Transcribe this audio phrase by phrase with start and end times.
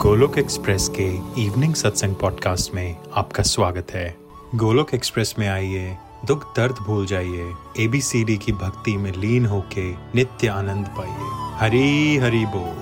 [0.00, 4.16] Golok Express के evening सत्संग podcast में आपका स्वागत है।
[4.54, 10.48] गोलोक एक्सप्रेस में आइए, दुख दर्द भूल जाइए एबीसीडी की भक्ति में लीन होके नित्य
[10.48, 12.79] आनंद पाइए। हरी हरी बोल।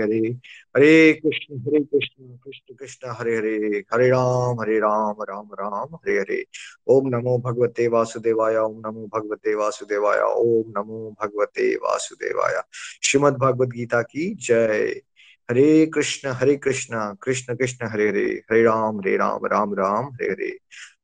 [0.00, 0.28] हरे हरे
[0.76, 6.18] हरे कृष्ण हरे कृष्ण कृष्ण कृष्ण हरे हरे हरे राम हरे राम राम राम हरे
[6.18, 6.44] हरे
[6.86, 12.62] ओम नमो भगवते वासुदेवाय, ओम नमो भगवते वासुदेवाय, ओम नमो भगवते वासुदेवाय।
[13.02, 15.02] श्रीमद भगवद गीता की जय।
[15.50, 20.26] हरे कृष्ण हरे कृष्ण कृष्ण कृष्ण हरे हरे हरे राम हरे राम राम राम हरे
[20.26, 20.58] हरे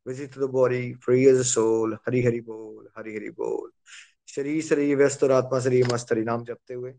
[0.09, 3.71] visit the body, free as a soul Hari Hari बोल हरि हरि बोल।
[4.29, 6.95] शरीर शरीर व्यस्त और आत्मा, शरीर मस्त हरि नाम जपते हुए।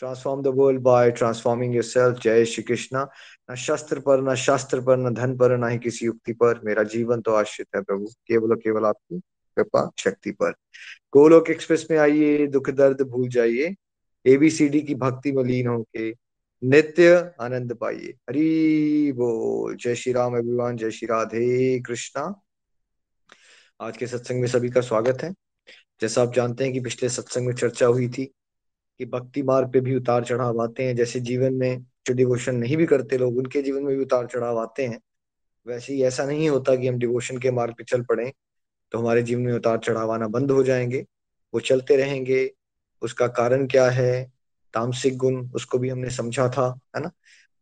[0.00, 3.06] Transform world by transforming yourself जय श्री कृष्णा
[3.50, 6.82] न शस्त्र पर न शास्त्र पर न धन पर न ही किसी युक्ति पर मेरा
[6.92, 10.52] जीवन तो आश्रित है प्रभु केवल केवल आपकी कृपा शक्ति पर
[11.12, 13.74] गोलोक एक्सप्रेस में आइए दुख दर्द भूल जाइए
[14.24, 16.10] एबीसीडी की भक्ति में लीन होके
[16.62, 22.32] नित्य आनंद पाइए हरी बोल जय श्री राम अभिमान जय श्री राधे कृष्णा
[23.80, 25.32] आज के सत्संग में सभी का स्वागत है
[26.00, 28.32] जैसा आप जानते हैं कि पिछले सत्संग में चर्चा हुई थी
[29.00, 32.76] कि भक्ति मार्ग पे भी उतार चढ़ाव आते हैं। जैसे जीवन में जो डिवोशन नहीं
[32.76, 35.00] भी करते लोग, उनके जीवन में भी उतार चढ़ाव आते हैं।
[35.66, 38.32] वैसे ही ऐसा नहीं होता कि हम डिवोशन के मार्ग पे चल पड़े
[38.92, 41.06] तो हमारे जीवन में उतार चढ़ाव आना बंद हो जाएँगे।
[41.54, 42.50] वो चलते रहेंगे।
[43.02, 44.32] उसका कारण क्या है?
[44.74, 47.10] तामसिक गुण, उसको भी हमने समझा था, है ना?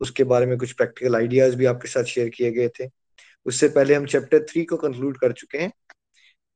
[0.00, 2.90] उसके बारे में कुछ प्रैक्टिकल आइडियाज़ भी आपके साथ शेयर किए गए थे।
[3.46, 5.72] उससे पहले हम चैप्टर थ्री को कंक्लूड कर चुके हैं।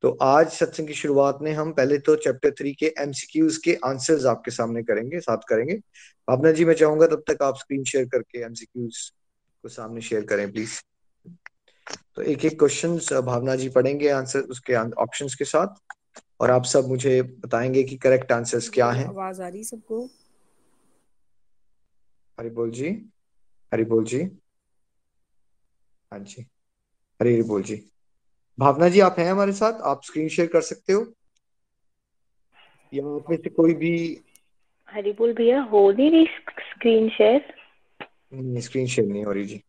[0.03, 4.25] तो आज सत्संग की शुरुआत में हम पहले तो चैप्टर थ्री के एमसीक्यूज के आंसर्स
[4.27, 5.75] आपके सामने करेंगे साथ करेंगे।
[6.28, 8.98] भावना जी मैं चाहूँगा तब तक आप स्क्रीन शेयर करके एमसीक्यूज
[9.64, 10.80] को सामने शेयर करें प्लीज़
[12.17, 15.80] तो एक एक क्वेश्चन भावना जी पढ़ेंगे आंसर उसके ऑप्शन के साथ।
[16.40, 20.05] और आप सब मुझे बताएँगे कि करेक्ट आंसर्स क्या हैं। आवाज़ आ रही सबको?
[22.39, 22.89] हरी बोल जी
[23.73, 24.23] हरी बोल जी।
[26.13, 26.42] हाँ जी
[27.20, 27.77] हरी हरी बोल जी।
[28.58, 29.80] भावना जी आप हैं हमारे साथ?
[29.83, 31.07] आप स्क्रीन शेयर कर सकते हो?
[32.92, 33.92] या आप में से कोई भी?
[34.89, 36.27] हरिबोल भैया हो नहीं रही
[36.70, 37.55] स्क्रीन शेयर
[38.33, 39.63] नहीं स्क्रीन शेयर नहीं हो रही जी।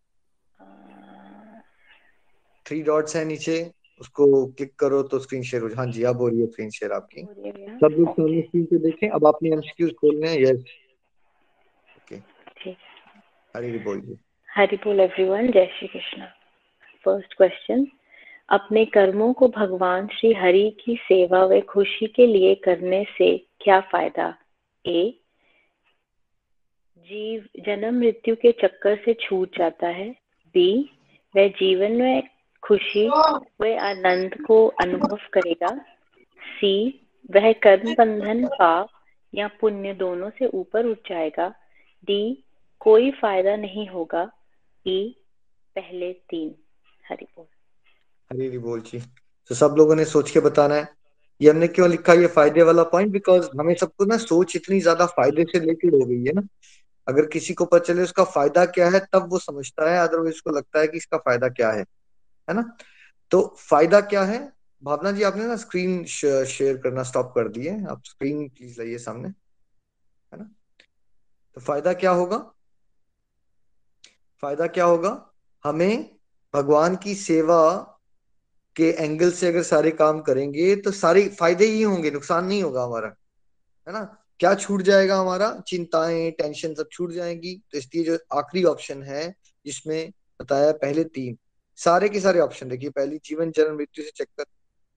[2.65, 3.55] थ्री डॉट्स है नीचे
[4.01, 6.91] उसको क्लिक करो तो स्क्रीन शेयर हो हाँ जी अब हो रही है स्क्रीन शेयर
[6.91, 10.39] आपकी। सब लोग सामने स्क्रीन पे देखें। अब आपने एमसीक्यूज खोलने हैं?
[10.39, 10.63] यस
[11.97, 12.15] ओके
[13.55, 14.17] हरी बोल जी।
[14.49, 16.25] हरी बोल एवरीवन जय श्री कृष्ण।
[17.05, 17.85] फ़र्स्ट क्वेश्चन
[18.49, 23.79] अपने कर्मों को भगवान श्री हरि की सेवा व खुशी के लिए करने से क्या
[23.79, 24.37] फ़ायदा?
[24.85, 25.19] ए,
[26.97, 30.09] जीव, जन्म मृत्यु के चक्कर से छूट जाता है।
[30.53, 30.89] बी,
[31.35, 32.23] वह जीवन में
[32.63, 33.09] खुशी
[33.61, 35.85] व आनंद को अनुभव करेगा।
[36.59, 38.89] सी, वह कर्म बंधन पाप
[39.35, 41.53] या पुण्य दोनों से ऊपर उठ जाएगा।
[42.05, 42.43] डी,
[42.79, 44.31] कोई फ़ायदा नहीं होगा।
[44.87, 45.15] ई,
[45.75, 46.55] पहले तीन।
[47.09, 47.25] हरि
[48.31, 48.99] बोल हरी बोल जी
[49.49, 50.87] तो सब लोगों ने सोच के बताना है।
[51.41, 55.05] ये हमने क्यों लिखा ये फ़ायदे वाला पॉइंट बिकॉज़ हमें सबको ना सोच इतनी ज़्यादा
[55.05, 56.41] फ़ायदे से रिलेटेड हो गई है ना।
[57.07, 60.51] अगर किसी को पता चले उसका फ़ायदा क्या है, तब वो समझता है। अदरवाइज़ उसको
[60.51, 61.81] लगता है कि इसका फ़ायदा क्या है।
[62.49, 62.77] है ना?
[63.31, 64.53] तो फ़ायदा क्या है?
[64.83, 69.27] भावना जी, आपने ना स्क्रीन शेयर करना स्टॉप कर दिए आप स्क्रीन प्लीज़ लाइए सामने।
[69.27, 70.49] है ना?
[71.55, 72.37] तो फ़ायदा क्या होगा?
[74.41, 75.33] फ़ायदा क्या होगा?
[75.65, 76.15] हमें
[76.53, 77.92] भगवान की सेवा
[78.75, 82.83] के एंगल से अगर सारे काम करेंगे तो सारे फ़ायदे ही होंगे, नुकसान नहीं होगा
[82.83, 83.07] हमारा,
[83.87, 84.03] है ना?
[84.39, 85.49] क्या छूट जाएगा हमारा?
[85.67, 89.33] चिंताएँ टेंशन सब छूट जाएँगी। तो इसलिए जो आखिरी ऑप्शन है,
[89.65, 91.37] जिसमें बताया पहले तीन,
[91.79, 94.45] सारे के सारे ऑप्शन देखिए पहली जीवन, जन्म, मृत्यु से चक्कर।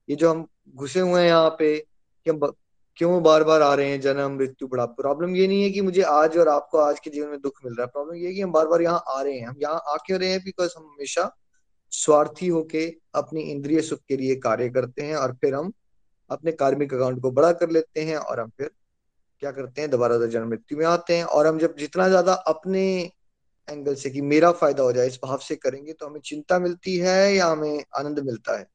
[0.09, 2.41] ये जो हम घुसे हुए हैं यहाँ पे, कि हम
[2.97, 6.03] क्यों बार बार आ रहे हैं, जन्म, मृत्यु बड़ा प्रॉब्लम ये नहीं है कि मुझे
[6.03, 8.41] आज और आपको आज के जीवन में दुख मिल रहा है। प्रॉब्लम ये है कि
[8.41, 10.85] हम बार बार यहाँ आ रहे हैं। हम यहाँ आ क्यों रहे हैं बिकॉज़ हम
[10.85, 11.25] हमेशा
[11.97, 15.73] स्वार्थी होके अपनी इंद्रिय सुख के लिए कार्य करते हैं और फिर हम
[16.31, 18.71] अपने कार्मिक अकाउंट को बड़ा कर लेते हैं और हम फिर
[19.43, 19.91] क्या करते हैं?
[19.91, 22.83] दोबारा जन्म मृत्यु में आते हैं और हम जब जितना ज़्यादा अपने
[23.69, 26.97] एंगल से कि मेरा फ़ायदा हो जाए, इस भाव से करेंगे तो हमें चिंता मिलती
[26.99, 28.67] है या हमें आनंद मिलता है?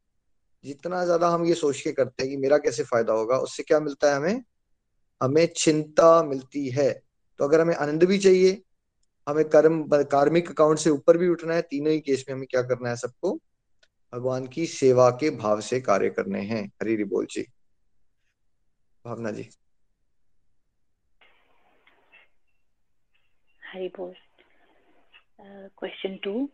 [0.63, 3.79] जितना ज़्यादा हम ये सोच के करते हैं कि मेरा कैसे फ़ायदा होगा, उससे क्या
[3.79, 4.43] मिलता है हमें?
[5.21, 6.91] हमें चिंता मिलती है।
[7.39, 8.61] तो अगर हमें आनंद भी चाहिए
[9.29, 12.61] हमें कर्म कार्मिक अकाउंट से ऊपर भी उठना है। तीनों ही केस में हमें क्या
[12.61, 13.39] करना है सबको?
[14.13, 17.41] भगवान की सेवा के भाव से कार्य करने हैं। हरी बोल जी।
[19.05, 19.49] भावना जी।
[23.63, 24.13] हरी बोल।
[25.79, 26.49] क्वेश्चन टू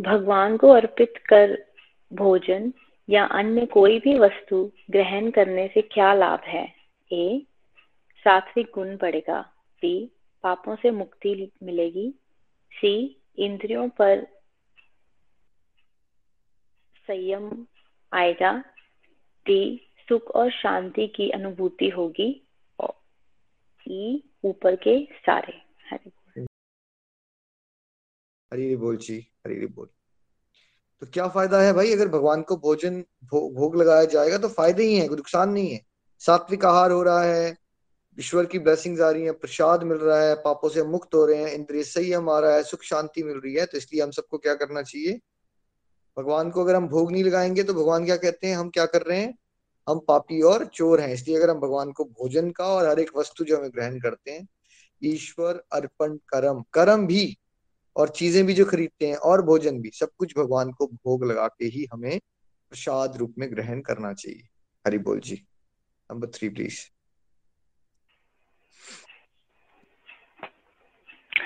[0.00, 1.64] भगवान को अर्पित कर
[2.12, 2.72] भोजन
[3.08, 6.74] या अन्य कोई भी वस्तु ग्रहण करने से क्या लाभ है?
[7.12, 7.46] ए,
[8.18, 9.40] सात्विक गुण बढ़ेगा।
[9.82, 10.10] डी
[10.44, 12.08] पापों से मुक्ति मिलेगी।
[12.72, 12.94] सी
[13.38, 14.26] इंद्रियों पर
[17.06, 17.66] संयम
[18.12, 18.52] आएगा।
[19.46, 22.30] डी सुख और शांति की अनुभूति होगी।
[22.80, 22.94] और
[23.88, 25.60] ई ऊपर के सारे।
[25.90, 26.10] हरि
[28.52, 29.88] हरी बोल जी हरी बोल।
[31.02, 31.92] तो क्या फ़ायदा है भाई?
[31.92, 35.72] अगर भगवान को भोजन भो, भोग लगाया जाएगा तो फ़ायदे ही है कोई नुकसान नहीं
[35.72, 35.80] है।
[36.20, 37.63] सात्विक आहार हो रहा है
[38.18, 41.38] ईश्वर की ब्लेसिंग्स आ रही है, प्रसाद मिल रहा है, पापों से मुक्त हो रहे
[41.38, 44.54] हैं, इंद्रिय आ रहा है, सुख शांति मिल रही है तो इसलिए हम सबको क्या
[44.54, 45.20] करना चाहिए?
[46.16, 49.02] भगवान को अगर हम भोग नहीं लगाएँगे तो भगवान क्या कहते हैं, हम क्या कर
[49.02, 49.34] रहे हैं?
[49.88, 53.10] हम पापी और चोर हैं, इसलिए अगर हम भगवान को भोजन का और हर एक
[53.16, 54.46] वस्तु जो हमें ग्रहण करते हैं,
[55.02, 57.38] ईश्वर अर्पण कर्म कर्म भी
[57.96, 61.48] और चीज़ें भी जो खरीदते हैं और भोजन भी, सब कुछ भगवान को भोग लगा
[61.48, 62.18] के ही हमें
[62.72, 64.48] प्रसाद रूप में ग्रहण करना चाहिए।
[64.86, 65.46] हरि बोल जी।
[66.10, 66.78] नंबर थ्री प्लीज़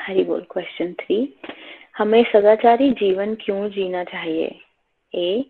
[0.08, 1.34] हरि बोल क्वेश्चन थ्री
[1.98, 4.60] हमें सदाचारी जीवन क्यों जीना चाहिए?
[5.14, 5.44] ए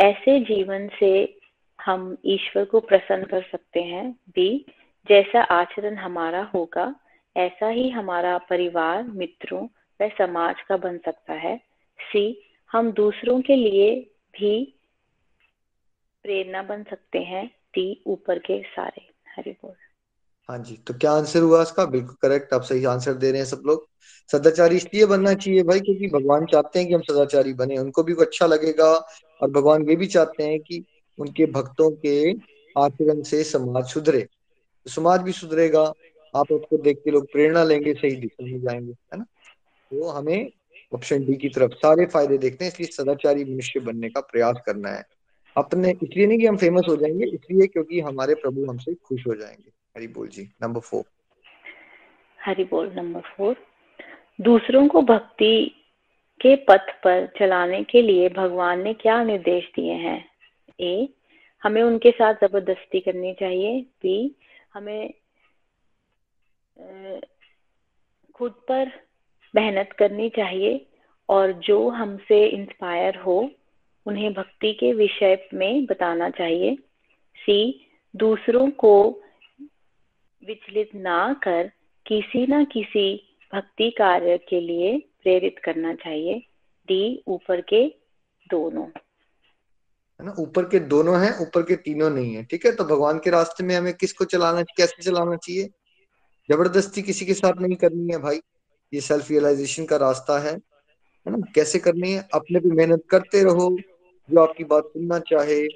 [0.00, 1.38] ऐसे जीवन से
[1.86, 4.64] हम ईश्वर को प्रसन्न कर सकते हैं। बी
[5.08, 6.94] जैसा आचरण हमारा होगा,
[7.36, 9.68] ऐसा ही हमारा परिवार, मित्रों
[10.02, 11.60] व समाज का बन सकता है।
[12.00, 14.00] सी हम दूसरों के लिए
[14.32, 14.74] भी
[16.22, 19.02] प्रेरणा बन सकते हैं। डी ऊपर के सारे।
[19.36, 19.89] हरि बोल।
[20.50, 21.84] हाँ जी तो क्या आंसर हुआ इसका?
[21.84, 23.88] बिल्कुल करेक्ट आप सही आंसर दे रहे हैं सब लोग।
[24.30, 28.14] सदाचारी इसलिए बनना चाहिए भाई, क्योंकि भगवान चाहते हैं कि हम सदाचारी बने, उनको भी
[28.14, 28.92] अच्छा लगेगा
[29.42, 30.84] और भगवान ये भी चाहते हैं कि
[31.18, 32.32] उनके भक्तों के
[32.80, 35.82] आचरण से समाज सुधरे। तो समाज भी सुधरेगा,
[36.34, 39.24] आप उसको देख के लोग प्रेरणा लेंगे, सही दिशा में जाएँगे, है ना?
[39.90, 40.50] तो हमें
[40.94, 44.88] ऑप्शन डी की तरफ़ सारे फ़ायदे देखते हैं, इसलिए सदाचारी मनुष्य बनने का प्रयास करना
[44.88, 45.04] है।
[45.56, 49.34] अपने, इसलिए नहीं कि हम फ़ेमस हो जाएँगे, इसलिए क्योंकि हमारे प्रभु हमसे खुश हो
[49.34, 51.04] जाएँगे। हरी बोल जी नंबर फोर
[52.46, 53.56] हरि बोल नंबर फोर
[54.40, 55.74] दूसरों को भक्ति
[56.40, 60.28] के पथ पर चलाने के लिए भगवान ने क्या निर्देश दिए हैं?
[60.80, 61.08] ए,
[61.62, 64.36] हमें उनके साथ ज़बरदस्ती करनी चाहिए। बी
[64.74, 65.14] हमें
[68.34, 68.90] खुद पर
[69.54, 70.86] मेहनत करनी चाहिए
[71.28, 73.50] और जो हमसे इंस्पायर हो,
[74.06, 76.76] उन्हें भक्ति के विषय में बताना चाहिए।
[77.36, 79.22] सी दूसरों को
[80.46, 81.70] विचलित ना कर
[82.06, 86.34] किसी न किसी भक्ति कार्य के लिए प्रेरित करना चाहिए।
[86.88, 87.88] डी, ऊपर के
[88.50, 88.86] दोनों।
[90.20, 90.34] है ना?
[90.38, 92.72] ऊपर के दोनों हैं, ऊपर के तीनों नहीं है। ठीक है?
[92.72, 95.68] तो भगवान के रास्ते में हमें किसको चलाना, कैसे चलाना चाहिए?
[96.50, 98.40] ज़बरदस्ती किसी के साथ नहीं करनी है भाई।
[98.94, 101.52] ये सेल्फ रियलाइजेशन का रास्ता है। है ना?
[101.54, 102.28] कैसे करनी है?
[102.34, 103.78] अपने भी मेहनत करते रहो।
[104.30, 105.66] जो आपकी बात सुनना चाहे,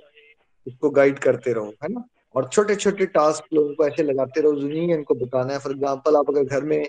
[0.66, 2.04] उसको गाइड करते रहो। है ना?
[2.34, 5.72] और छोटे छोटे टास्क लोगों को ऐसे लगाते रहो ज़रूरी है इनको बताना है। फॉर
[5.72, 6.82] एग्ज़ाम्पल आप अगर घर में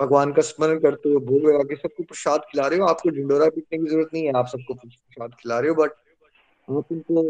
[0.00, 3.48] भगवान का स्मरण करते हो, भोग लगा के सबको प्रसाद खिला रहे हो, आपको ढिंडोरा
[3.48, 5.90] पीटने की ज़रूरत नहीं है, आप सबको प्रसाद खिला रहे हो बट
[6.68, 7.22] आप उनको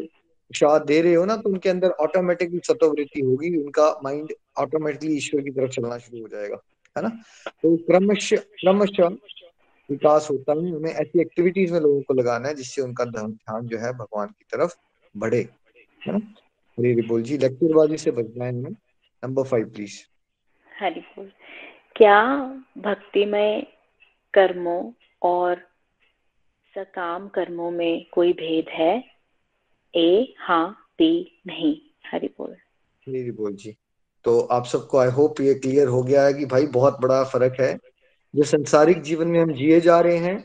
[0.50, 5.43] प्रसाद दे रहे हो ना तो उनके अंदर ऑटोमेटिकली सतोवृत्ति होगी, उनका माइंड ऑटोमेटिकली ईश्वर
[5.43, 6.56] की तरफ़ चलना शुरू हो जाएगा,
[6.96, 7.08] है ना?
[7.46, 9.00] तो क्रमश क्रमश
[9.88, 13.79] विकास होता है हमें ऐसी एक्टिविटीज़ में लोगों को लगाना है जिससे उनका ध्यान जो
[13.79, 14.74] है भगवान की तरफ़
[15.15, 15.41] बढ़े,
[16.03, 16.19] है ना?
[16.81, 18.70] हरी बोल जी लेक्चरबाजी से बचना है हमें
[19.22, 19.99] नंबर फाइव प्लीज़
[20.81, 21.32] हरी बोल
[21.96, 22.20] क्या
[22.79, 23.67] भक्तिमय
[24.34, 25.60] कर्मों और
[26.75, 29.05] सकाम कर्मों में कोई भेद है?
[29.94, 31.77] ए हाँ बी नहीं।
[32.13, 32.56] हरी बोल
[33.06, 33.77] हरी बोल जी
[34.25, 37.60] तो आप सबको आई होप ये क्लियर हो गया है कि भाई बहुत बड़ा फ़र्क
[37.60, 37.77] है।
[38.34, 40.37] जो संसारिक जीवन में हम जिए जा रहे हैं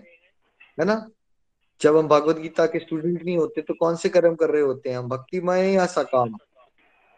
[0.80, 1.10] है ना?
[1.82, 4.90] जब हम भगवत गीता के स्टूडेंट नहीं होते तो कौन से कर्म कर रहे होते
[4.90, 5.08] हैं हम?
[5.10, 6.36] भक्तिमय या सकाम?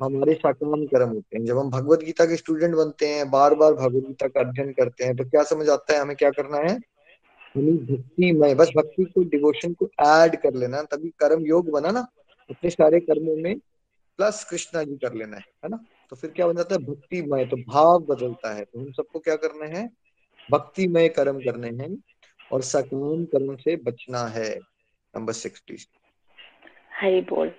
[0.01, 3.73] हमारे सकाम कर्म होते हैं। जब हम भगवत गीता के स्टूडेंट बनते हैं बार बार
[3.73, 6.79] भगवत गीता का अध्ययन करते हैं तो क्या समझ आता है हमें क्या करना है?
[7.55, 12.07] हमें भक्तिमय, बस भक्ति को डिवोशन को ऐड कर लेना, तभी कर्म योग बना ना।
[12.49, 13.59] अपने सारे कर्मों में
[14.17, 15.79] प्लस कृष्णा जी कर लेना है है ना?
[16.09, 16.81] तो फिर क्या बन जाता है?
[16.81, 19.89] भक्तिमय तो भाव बदलता है। तो हम सबको क्या करना है?
[20.51, 21.95] भक्तिमय कर्म करने हैं।
[22.51, 24.59] और सकाम कर्म से बचना है।
[25.15, 25.33] नंबर
[27.01, 27.51] हरि बोल।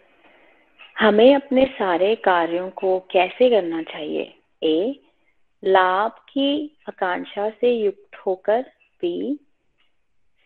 [0.99, 4.35] हमें अपने सारे कार्यों को कैसे करना चाहिए?
[4.63, 5.01] ए,
[5.65, 8.63] लाभ की आकांक्षा से युक्त होकर।
[9.01, 9.39] बी,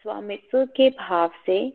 [0.03, 1.71] स्वामित्व के भाव से।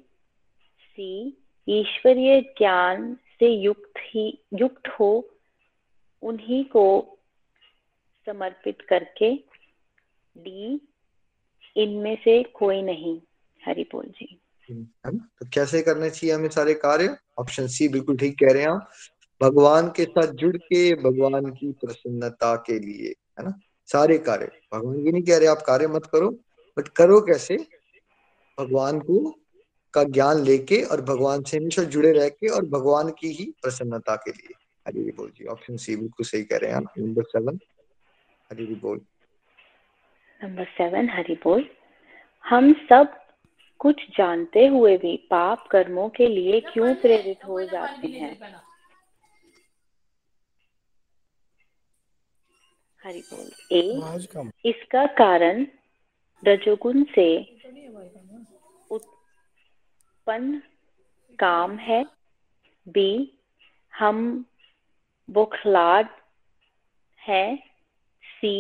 [0.80, 1.38] सी,
[1.70, 5.30] ईश्वरीय ज्ञान से युक्त ही, युक्त हो।
[6.22, 7.18] उन्हीं को
[8.26, 9.34] समर्पित करके।
[10.38, 10.88] डी
[11.78, 13.20] इनमें से कोई नहीं
[13.62, 17.16] हरि बोल जी तो कैसे करने चाहिए हमें सारे कार्य?
[17.40, 18.78] ऑप्शन सी बिल्कुल ठीक कह रहे हैं
[19.42, 23.54] भगवान के साथ जुड़ के, भगवान की प्रसन्नता के लिए, है ना?
[23.90, 26.30] सारे कार्य। भगवान ये नहीं कह रहे आप कार्य मत करो
[26.78, 27.58] बट करो कैसे?
[28.58, 29.20] भगवान को,
[29.94, 34.16] का ज्ञान लेके और भगवान से हमेशा जुड़े रह के और भगवान की ही प्रसन्नता
[34.16, 34.54] के लिए।
[34.88, 37.60] हरी बोल जी ऑप्शन सी बिल्कुल सही कह रहे हैं नंबर सेवन
[38.52, 39.02] हरी बोल
[40.42, 41.64] नंबर सेवन हरी बोल।
[42.46, 43.14] हम सब
[43.80, 48.32] कुछ जानते हुए भी पाप कर्मों के लिए क्यों प्रेरित हो जाते हैं
[53.04, 53.82] हरि बोल। ए
[54.66, 55.66] इसका कारण
[56.44, 57.28] रजोगुण से
[58.92, 60.62] उत्पन्न
[61.40, 62.04] काम है।
[62.88, 63.12] बी
[63.94, 64.46] हम
[65.30, 66.08] बुखलाड
[67.22, 67.46] है।
[68.24, 68.58] सी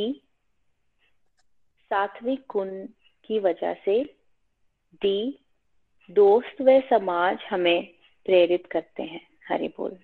[1.87, 2.85] सात्विक गुण
[3.25, 4.03] की वजह से
[4.95, 5.45] डी
[6.11, 7.93] दोस्त व समाज हमें
[8.25, 9.97] प्रेरित करते हैं। हरि बोल।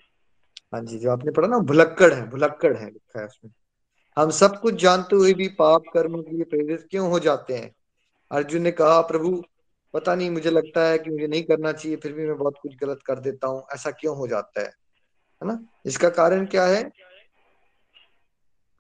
[0.74, 3.52] हाँ जी, जो आपने पढ़ा ना, भुलक्कड़ है भुलक्कड़ है लिखा है उसमें।
[4.18, 7.76] हम सब कुछ जानते हुए भी पाप कर्म के लिए प्रेरित क्यों हो जाते हैं?
[8.32, 9.44] अर्जुन ने कहा, प्रभु,
[9.94, 12.76] पता नहीं, मुझे लगता है कि मुझे नहीं करना चाहिए, फिर भी मैं बहुत कुछ
[12.76, 14.68] गलत कर देता हूँ, ऐसा क्यों हो जाता है?
[14.68, 15.66] है ना?
[15.86, 16.92] इसका कारण क्या है?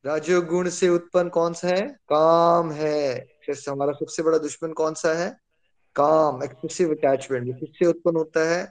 [0.05, 1.87] राजोगुण से उत्पन्न कौन सा है?
[1.87, 3.27] काम है।
[3.69, 5.37] हमारा सबसे बड़ा दुश्मन कौन सा है?
[5.95, 8.63] काम एक्सेसिव अटैचमेंट किससे उत्पन्न होता है?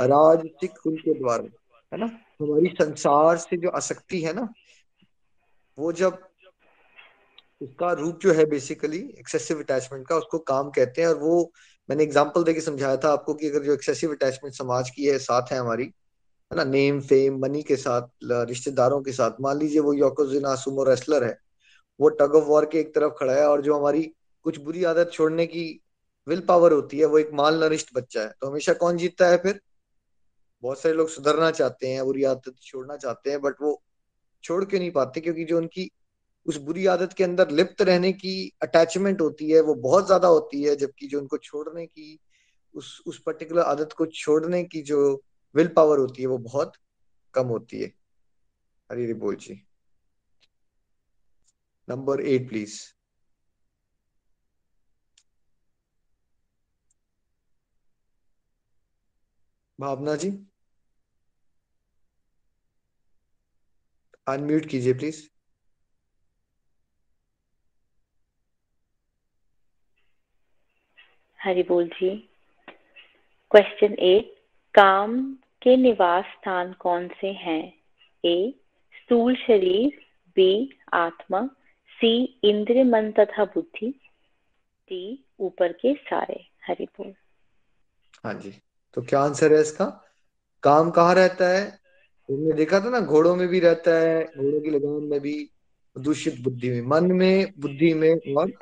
[0.00, 1.44] राजसिक गुण के द्वारा,
[1.92, 2.06] है ना?
[2.40, 4.52] हमारी संसार से जो आसक्ति है ना,
[5.78, 6.18] वो जब
[7.62, 11.52] उसका रूप जो है बेसिकली एक्सेसिव अटैचमेंट का, उसको काम कहते हैं। और वो,
[11.90, 15.42] मैंने एग्जांपल देके समझाया था आपको कि अगर जो एक्सेसिव अटैचमेंट समाज की है, साथ
[15.52, 15.90] है हमारी
[16.50, 20.82] है ना नेम फेम मनी के साथ रिश्तेदारों के साथ। मान लीजिए वो योकोजिना सुमो
[20.84, 21.38] रेसलर है।
[22.00, 24.02] वो टग ऑफ़ वॉर के एक तरफ़ खड़ा है और जो हमारी
[24.46, 25.64] कुछ बुरी आदत छोड़ने की
[26.26, 29.36] विल पावर होती है, वो एक माल नरिष्ट बच्चा है। तो हमेशा कौन जीतता है
[29.38, 29.60] फिर?
[30.62, 33.82] बहुत सारे लोग सुधरना चाहते हैं, बुरी आदत छोड़ना चाहते हैं बट वो
[34.44, 35.20] छोड़ के नहीं पाते?
[35.20, 35.90] क्योंकि जो उनकी
[36.46, 40.62] उस बुरी आदत के अंदर लिप्त रहने की अटैचमेंट होती है, वो बहुत ज़्यादा होती
[40.62, 42.18] है, जबकि जो उनको छोड़ने की,
[42.74, 45.22] उस उस पर्टिकुलर आदत को छोड़ने की जो
[45.56, 46.72] विल पावर होती है, वो बहुत
[47.34, 47.88] कम होती है।
[48.90, 49.62] हरी बोल जी।
[51.88, 52.80] Number eight please
[59.80, 60.30] Bhavna ji.
[64.26, 65.28] Unmute कीजिए प्लीज़
[71.42, 72.30] हरी बोल जी।
[73.50, 74.34] क्वेश्चन एट
[74.74, 77.72] काम के निवास स्थान कौन से हैं?
[78.24, 78.54] ए,
[78.92, 80.00] स्थूल शरीर,
[80.36, 81.46] बी, आत्मा,
[81.88, 84.00] सी इंद्र मन तथा बुद्धि,
[84.88, 87.14] डी, ऊपर के सारे। हरि बोल
[88.24, 88.52] हाँ जी
[88.94, 89.84] तो क्या आंसर है इसका?
[90.62, 91.70] काम कहाँ रहता है?
[92.28, 95.50] तुमने देखा था ना, घोड़ों में भी रहता है, घोड़ों की लगाम में भी,
[95.98, 98.52] दूषित बुद्धि में, मन में, बुद्धि में और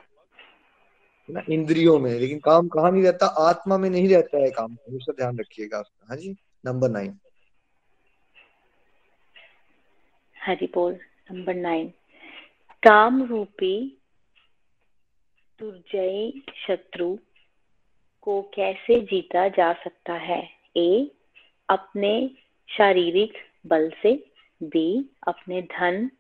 [1.31, 3.27] ना, इंद्रियों में। लेकिन काम कहाँ नहीं रहता?
[3.27, 7.19] आत्मा में नहीं रहता है काम। हमेशा ध्यान रखिएगा हाँ जी। नंबर नाइन
[10.43, 10.99] हरी बोल
[11.31, 11.89] नंबर नाइन
[12.83, 13.99] काम रूपी
[15.59, 16.33] दुर्जय
[16.67, 17.19] शत्रु
[18.23, 20.51] को कैसे जीता जा सकता है?
[20.77, 21.11] ए
[21.69, 22.31] अपने
[22.69, 23.33] शारीरिक
[23.67, 24.31] बल से.
[24.63, 26.11] बी अपने धन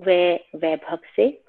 [0.00, 0.10] व,
[0.56, 1.42] वैभव से.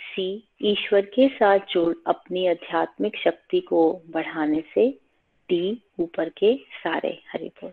[0.00, 5.05] सी ईश्वर के साथ जुड़ अपनी आध्यात्मिक शक्ति को बढ़ाने से.
[5.48, 7.72] डी ऊपर के सारे हरि बोल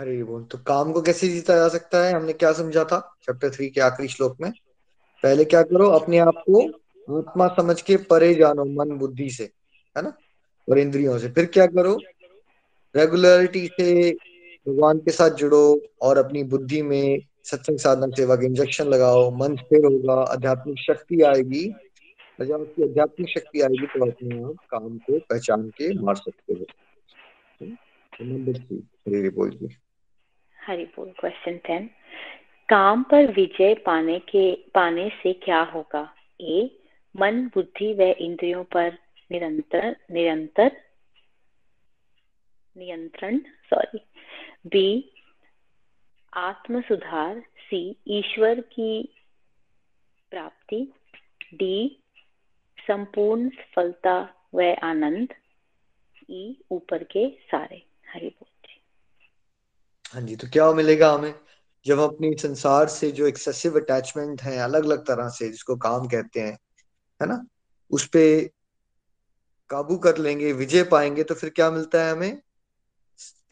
[0.00, 2.12] हरि बोल तो काम को कैसे जीता जा सकता है?
[2.14, 2.98] हमने क्या समझा था?
[3.22, 4.50] चैप्टर थ्री के आखिरी श्लोक में।
[5.22, 6.62] पहले क्या करो, अपने आप को
[7.18, 9.44] आत्मा समझ के परे जानो, मन बुद्धि से,
[9.96, 10.12] है ना?
[10.68, 11.98] और इंद्रियों से। फिर क्या करो?
[12.94, 14.10] रेगुलरिटी से
[14.68, 19.56] भगवान के साथ जुड़ो और अपनी बुद्धि में सत्संग साधना सेवा के इंजेक्शन लगाओ। मन
[19.56, 21.64] स्थिर होगा, आध्यात्मिक शक्ति आएगी।
[22.40, 26.64] जब आपकी आध्यात्मिक शक्ति आएगी तो अपने आप काम को पहचान के मार सकते हो।
[28.20, 28.76] नंबर थ्री
[29.08, 29.68] हरी बोल जी।
[30.58, 31.90] हरी बोल क्वेश्चन टेन
[32.68, 36.14] काम पर विजय पाने के, पाने से क्या होगा?
[36.40, 36.78] ए
[37.16, 38.98] मन, बुद्धि व इंद्रियों पर
[39.32, 40.76] निरंतर निरंतर,
[42.76, 43.98] नियंत्रण सॉरी
[44.66, 45.10] बी
[46.34, 49.14] आत्म सुधार सी ईश्वर की
[50.30, 50.92] प्राप्ति
[51.54, 52.00] डी
[52.86, 55.34] संपूर्ण सफलता व आनंद
[56.30, 57.82] ई ऊपर के सारे।
[58.14, 58.80] हरि बोल जी
[60.14, 61.34] हाँ जी तो क्या मिलेगा हमें?
[61.86, 66.40] जब अपनी संसार से जो एक्सेसिव अटैचमेंट है अलग अलग तरह से जिसको काम कहते
[66.40, 66.52] हैं
[67.20, 67.44] है ना?
[67.90, 68.24] उस पे
[69.70, 72.40] काबू कर लेंगे विजय पाएँगे तो फिर क्या मिलता है हमें?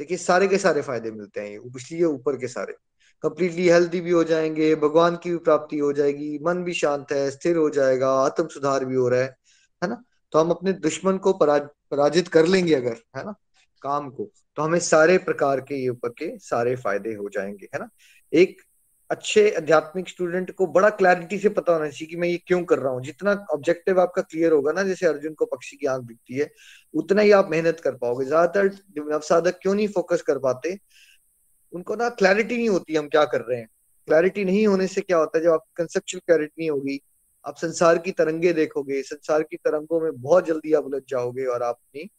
[0.00, 2.72] देखिए सारे के सारे फ़ायदे मिलते हैं इसलिए ऊपर के सारे।
[3.24, 7.30] कंप्लीटली हेल्दी भी हो जाएँगे भगवान की भी प्राप्ति हो जाएगी मन भी शांत है
[7.30, 9.36] स्थिर हो जाएगा आत्म सुधार भी हो रहा है
[9.82, 10.02] है ना?
[10.32, 13.34] तो हम अपने दुश्मन को पराज, पराजित कर लेंगे अगर है ना?
[13.82, 17.80] काम को तो हमें सारे प्रकार के ये ऊपर के सारे फ़ायदे हो जाएँगे, है
[17.80, 17.88] ना?
[18.32, 18.62] एक
[19.10, 22.78] अच्छे आध्यात्मिक स्टूडेंट को बड़ा क्लैरिटी से पता होना चाहिए कि मैं ये क्यों कर
[22.78, 26.38] रहा हूँ। जितना ऑब्जेक्टिव आपका क्लियर होगा ना, जैसे अर्जुन को पक्षी की आँख दिखती
[26.38, 26.50] है,
[26.94, 30.78] उतना ही आप मेहनत कर पाओगे। ज़्यादातर नवसाधक क्यों नहीं फोकस कर पाते?
[31.72, 33.68] उनको ना क्लैरिटी नहीं होती हम क्या कर रहे हैं।
[34.08, 37.00] क्लैरिटी नहीं होने से क्या होता है, जब आप कंसेप्चुअल क्लैरिटी नहीं होगी,
[37.46, 41.62] आप संसार की तरंगे देखोगे, संसार की तरंगों में बहुत जल्दी आप उलझ जाओगे और
[41.62, 42.10] आप अपनी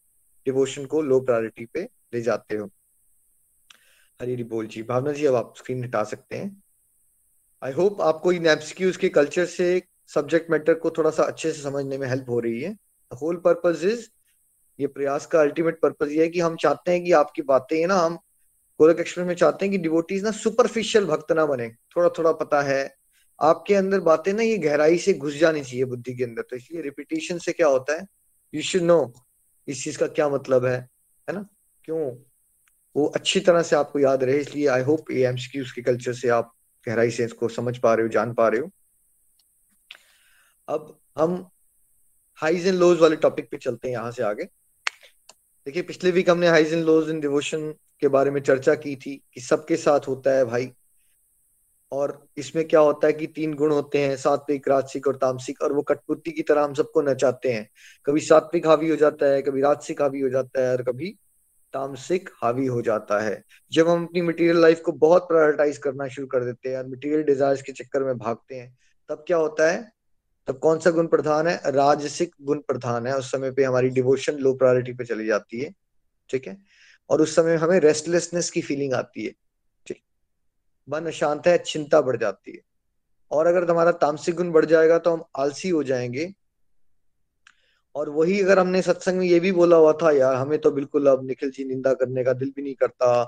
[0.45, 2.69] डिवोशन को लो प्रायोरिटी पे ले जाते हो।
[4.21, 6.63] हरी बोल जी। भावना जी, अब आप स्क्रीन हटा सकते हैं।
[7.63, 11.61] आई होप आपको इन एमसीक्यूज के कल्चर से सब्जेक्ट मैटर को थोड़ा सा अच्छे से
[11.61, 12.77] समझने में हेल्प हो रही है।
[13.21, 14.09] होल पर्पज इज़
[14.79, 17.95] ये प्रयास का अल्टीमेट पर्पज ये है कि हम चाहते हैं कि आपकी बातें ना,
[17.95, 18.15] हम
[18.79, 22.61] गोलक एक्सप्रेस में चाहते हैं कि डिवोटीज ना सुपरफिशियल भक्त ना बने। थोड़ा थोड़ा पता
[22.61, 22.95] है।
[23.41, 26.81] आपके अंदर बातें ना ये गहराई से घुस जानी चाहिए बुद्धि के अंदर। तो इसलिए
[26.81, 28.07] रिपीटेशन से क्या होता है?
[28.53, 29.13] यू शुड नो
[29.67, 30.77] इस चीज़ का क्या मतलब है?
[31.27, 31.45] है ना?
[31.85, 32.15] क्यों?
[32.95, 36.29] वो अच्छी तरह से आपको याद रहे, इसलिए आई होप ए एमसीक्यूज के कल्चर से
[36.29, 36.53] आप
[36.87, 38.71] गहराई से इसको समझ पा रहे हो, जान पा रहे हो।
[40.67, 41.49] अब हम
[42.39, 46.47] हाइज एंड लोज वाले टॉपिक पे चलते हैं यहाँ से आगे। देखिए, पिछले वीक हमने
[46.47, 50.31] highs and lows in devotion के बारे में चर्चा की थी कि सबके साथ होता
[50.31, 50.71] है भाई।
[51.93, 55.73] और इसमें क्या होता है कि तीन गुण होते हैं, सात्विक, राजसिक और तामसिक, और
[55.73, 57.69] वो कठपुतली की तरह हम सबको नचाते हैं।
[58.05, 61.17] कभी सात्विक हावी हो जाता है, कभी राजसिक हावी हो जाता है, और कभी
[61.73, 66.27] तामसिक हावी हो जाता है। जब हम अपनी मटेरियल लाइफ को बहुत प्रायोरिटाइज करना शुरू
[66.27, 68.77] कर देते हैं और मटेरियल डिजायर्स के चक्कर में भागते हैं,
[69.09, 69.91] तब क्या होता है?
[70.47, 71.61] तब कौन सा गुण प्रधान है?
[71.65, 75.73] राजसिक गुण प्रधान है। उस समय पे हमारी डिवोशन लो प्रायोरिटी पे चली जाती है,
[76.29, 76.57] ठीक है?
[77.09, 79.33] और उस समय हमें रेस्टलेसनेस की फीलिंग आती है।
[80.87, 82.61] मन अशांत है, चिंता बढ़ जाती है।
[83.31, 86.33] और अगर हमारा तामसिक गुण बढ़ जाएगा तो हम आलसी हो जाएँगे।
[87.95, 91.07] और वही अगर हमने सत्संग में ये भी बोला हुआ था, यार हमें तो बिल्कुल
[91.07, 93.23] अब निखिल जी निंदा करने का दिल भी नहीं करता,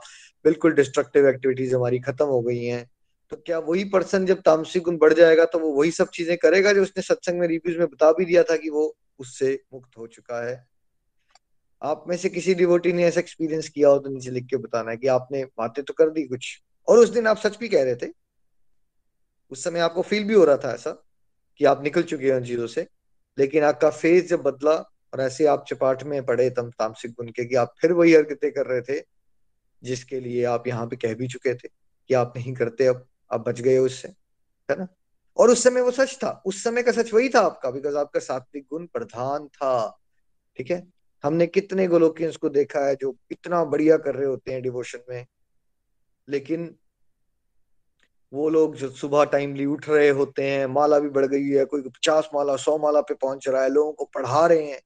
[0.45, 2.89] बिल्कुल डिस्ट्रक्टिव एक्टिविटीज़ हमारी खत्म हो गई हैं।
[3.31, 6.73] तो क्या वही पर्सन जब तामसिक गुण बढ़ जाएगा तो वो वही सब चीज़ें करेगा
[6.73, 10.07] जो उसने सत्संग में रिव्यूज़ में बता भी दिया था कि वो उससे मुक्त हो
[10.07, 10.67] चुका है?
[11.81, 14.91] आप में से किसी डिवोटी ने ऐसा एक्सपीरियंस किया हो तो नीचे लिख के बताना
[14.91, 17.83] है कि आपने बातें तो कर दी कुछ। और उस दिन आप सच भी कह
[17.83, 18.07] रहे थे।
[19.51, 20.91] उस समय आपको फील भी हो रहा था ऐसा
[21.57, 22.87] कि आप निकल चुके हैं उन चीज़ों से।
[23.39, 24.73] लेकिन आपका फेस जब बदला
[25.13, 28.51] और ऐसे आप चपाट में पड़े तम तामसिक गुण के कि आप फिर वही हरकतें
[28.51, 29.03] कर रहे थे,
[29.83, 31.67] जिसके लिए आप यहाँ पे कह भी चुके थे
[32.07, 34.07] कि आप नहीं करते, अब आप बच गए उससे
[34.69, 34.87] है ना?
[35.37, 38.19] और उस समय वो सच था। उस समय का सच वही था आपका बिकॉज़ आपका
[38.19, 39.99] सात्विक गुण प्रधान था,
[40.57, 40.87] ठीक है?
[41.23, 45.25] हमने कितने गोलोकियंस को देखा है जो इतना बढ़िया कर रहे होते हैं डिवोशन में।
[46.27, 46.75] लेकिन
[48.33, 51.81] वो लोग जो सुबह टाइमली उठ रहे होते हैं, माला भी बढ़ गई है, कोई
[51.81, 54.81] पचास माला, सौ माला पे पहुँच रहा है, लोगों को पढ़ा रहे हैं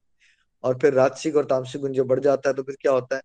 [0.64, 3.22] और फिर राजसिक और तामसिक गुण जब बढ़ जाता है तो फिर क्या होता है?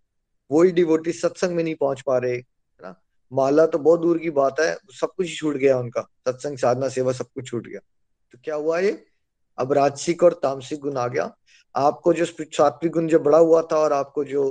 [0.50, 2.94] वही डिवोटी सत्संग में नहीं पहुँच पा रहे, है ना?
[3.32, 7.12] माला तो बहुत दूर की बात है सब कुछ छूट गया उनका, सत्संग, साधना, सेवा
[7.12, 7.80] सब कुछ छूट गया।
[8.34, 9.04] तो क्या हुआ ये?
[9.58, 11.34] अब राजसिक और तामसिक गुण आ गया।
[11.74, 14.50] आपको जो सात्विक गुण जो बढ़ा हुआ था और आपको जो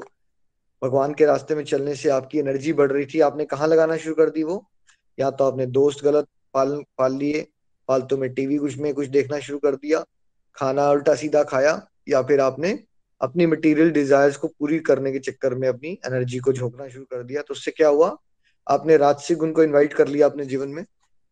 [0.85, 4.15] भगवान के रास्ते में चलने से आपकी एनर्जी बढ़ रही थी। आपने कहाँ लगाना शुरू
[4.15, 4.63] कर दी वो?
[5.19, 7.41] या तो आपने दोस्त गलत पाल पाल लिए,
[7.87, 10.03] फालतू में टीवी कुछ में कुछ देखना शुरू कर दिया,
[10.55, 12.79] खाना उल्टा सीधा खाया, या फिर आपने
[13.21, 17.23] अपनी मटेरियल डिजायर्स को पूरी करने के चक्कर में अपनी एनर्जी को झोंकना शुरू कर
[17.23, 18.15] दिया। तो उससे क्या हुआ?
[18.67, 20.83] आपने राजसी गुण को इनवाइट कर लिया अपने जीवन में।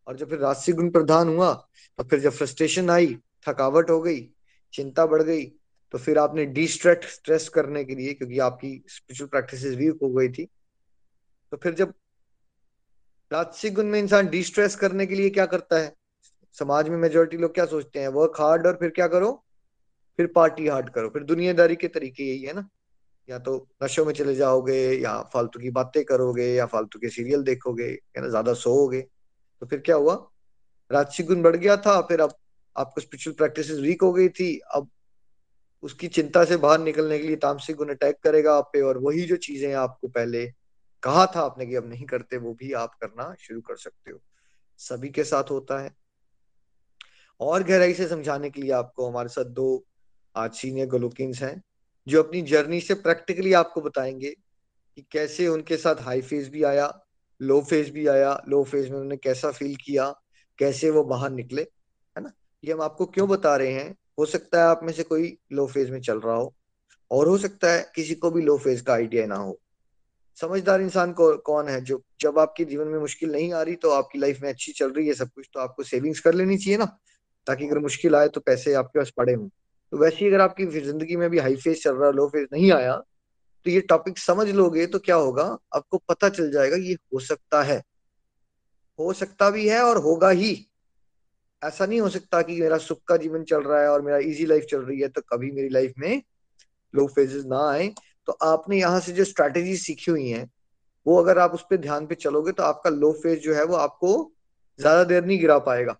[0.06, 1.52] और जब फिर राजसी गुण प्रधान हुआ
[1.98, 3.16] तो फिर जब फ्रस्ट्रेशन आई,
[3.48, 4.20] थकावट हो गई,
[4.72, 5.44] चिंता बढ़ गई
[5.94, 10.28] तो फिर आपने डिस्ट्रैक्ट स्ट्रेस करने के लिए, क्योंकि आपकी स्पिरिचुअल प्रैक्टिस वीक हो गई
[10.28, 10.44] थी
[11.52, 11.92] तो फिर जब
[13.30, 15.92] राजसिक गुण में इंसान डिस्ट्रेस करने के लिए क्या करता है?
[16.56, 18.08] समाज में मेजोरिटी लोग क्या सोचते हैं?
[18.08, 19.30] वर्क हार्ड और फिर क्या करो?
[20.18, 22.68] फिर पार्टी हार्ड करो। फिर दुनियादारी के तरीके यही है ना?
[23.28, 27.42] या तो नशों में चले जाओगे, या फालतू की बातें करोगे, या फालतू के सीरियल
[27.42, 29.00] देखोगे, या ना ज़्यादा सोओगे
[29.62, 30.14] तो फिर क्या हुआ?
[30.90, 32.34] राजसिक गुण बढ़ गया था, फिर अब
[32.76, 34.90] आपको स्पिरिचुअल प्रैक्टिस वीक हो गई थी, अब
[35.84, 39.22] उसकी चिंता से बाहर निकलने के लिए तामसिक गुण अटैक करेगा आप पे और वही
[39.22, 40.46] जो चीज़ें आपको पहले
[41.02, 44.20] कहा था आपने कि अब नहीं करते, वो भी आप करना शुरू कर सकते हो।
[44.78, 45.94] सभी के साथ होता है।
[47.40, 49.84] और गहराई से समझाने के लिए आपको हमारे साथ दो
[50.36, 51.62] आज सीनियर गोलोकिन्स हैं,
[52.06, 54.30] जो अपनी जर्नी से प्रैक्टिकली आपको बताएँगे
[54.96, 57.00] कि कैसे उनके साथ हाई फ़ेज़ भी आया
[57.40, 60.10] लो फ़ेज़ भी आया। लो फ़ेज़ में उन्होंने कैसा फील किया,
[60.58, 61.62] कैसे वो बाहर निकले,
[62.16, 62.32] है ना?
[62.64, 63.96] ये हम आपको क्यों बता रहे हैं?
[64.18, 66.52] हो सकता है आप में से कोई लो फ़ेज़ में चल रहा हो,
[67.10, 69.58] और हो सकता है किसी को भी लो फ़ेज़ का आइडिया ना हो।
[70.38, 73.90] समझदार इंसान को, कौन है जो, जब आपके जीवन में मुश्किल नहीं आ रही तो
[73.92, 76.78] आपकी लाइफ में अच्छी चल रही है सब कुछ तो आपको सेविंग्स कर लेनी चाहिए
[76.78, 76.84] ना,
[77.46, 80.66] ताकि अगर मुश्किल आए तो पैसे आपके पास पड़े हों। तो वैसे ही अगर आपकी
[80.82, 82.96] ज़िंदगी में भी हाई फ़ेज़ चल रहा है लो फ़ेज़ नहीं आया
[83.66, 87.62] तो ये टॉपिक समझ लोगे तो क्या होगा, आपको पता चल जाएगा ये हो सकता
[87.62, 87.82] है।
[88.98, 90.54] हो सकता भी है और होगा ही।
[91.64, 94.46] ऐसा नहीं हो सकता कि मेरा सुख का जीवन चल रहा है और मेरा इजी
[94.46, 96.22] लाइफ चल रही है तो कभी मेरी लाइफ में
[96.94, 97.88] लो फेजेस ना आए।
[98.28, 100.46] तो आपने यहाँ से जो स्ट्रैटेजी सीखी हुई है,
[101.06, 103.76] वो अगर आप उस पर ध्यान पे चलोगे तो आपका लो फ़ेज़ जो है वो
[103.76, 104.12] आपको
[104.78, 105.92] ज़्यादा देर नहीं गिरा पाएगा।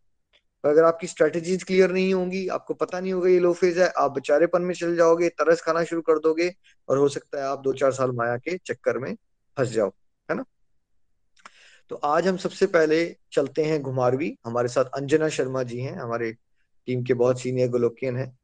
[0.64, 3.88] तो अगर आपकी स्ट्रेटेजीज क्लियर नहीं होंगी, आपको पता नहीं होगा ये लो फ़ेज़ है,
[3.88, 6.52] आप बेचारेपन में चल जाओगे, तरस खाना शुरू कर दोगे,
[6.88, 9.14] और हो सकता है आप दो चार साल माया के चक्कर में
[9.56, 9.88] फंस जाओ,
[10.28, 10.44] है ना?
[11.90, 16.32] तो आज हम सबसे पहले चलते हैं घुमारवी। हमारे साथ अंजना शर्मा जी हैं, हमारे
[16.86, 18.38] टीम के बहुत सीनियर गोलोकियन हैं।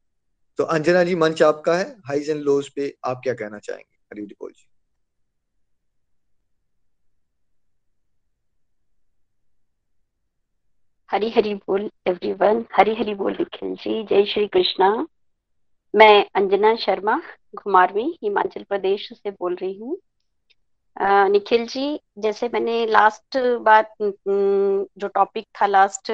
[0.58, 3.96] तो अंजना जी, मंच आपका है हाइज एंड लोज पे आप क्या कहना चाहेंगे?
[4.12, 4.66] हरी बोल जी।
[11.10, 15.06] हरी हरी बोल एवरीवन हरी हरी बोल निखिल जी। जय श्री कृष्णा।
[15.94, 17.22] मैं अंजना शर्मा,
[17.54, 19.98] घुमारवी, हिमाचल प्रदेश से बोल रही हूँ।
[20.96, 26.10] निखिल जी, जैसे मैंने लास्ट बात जो टॉपिक था लास्ट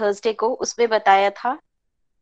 [0.00, 1.54] थर्सडे को, उसमें बताया था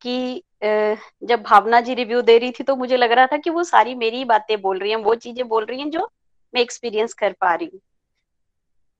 [0.02, 3.64] कि जब भावना जी रिव्यू दे रही थी तो मुझे लग रहा था कि वो
[3.64, 6.08] सारी मेरी बातें बोल रही हैं, वो चीज़ें बोल रही हैं जो
[6.54, 7.80] मैं एक्सपीरियंस कर पा रही हूँ।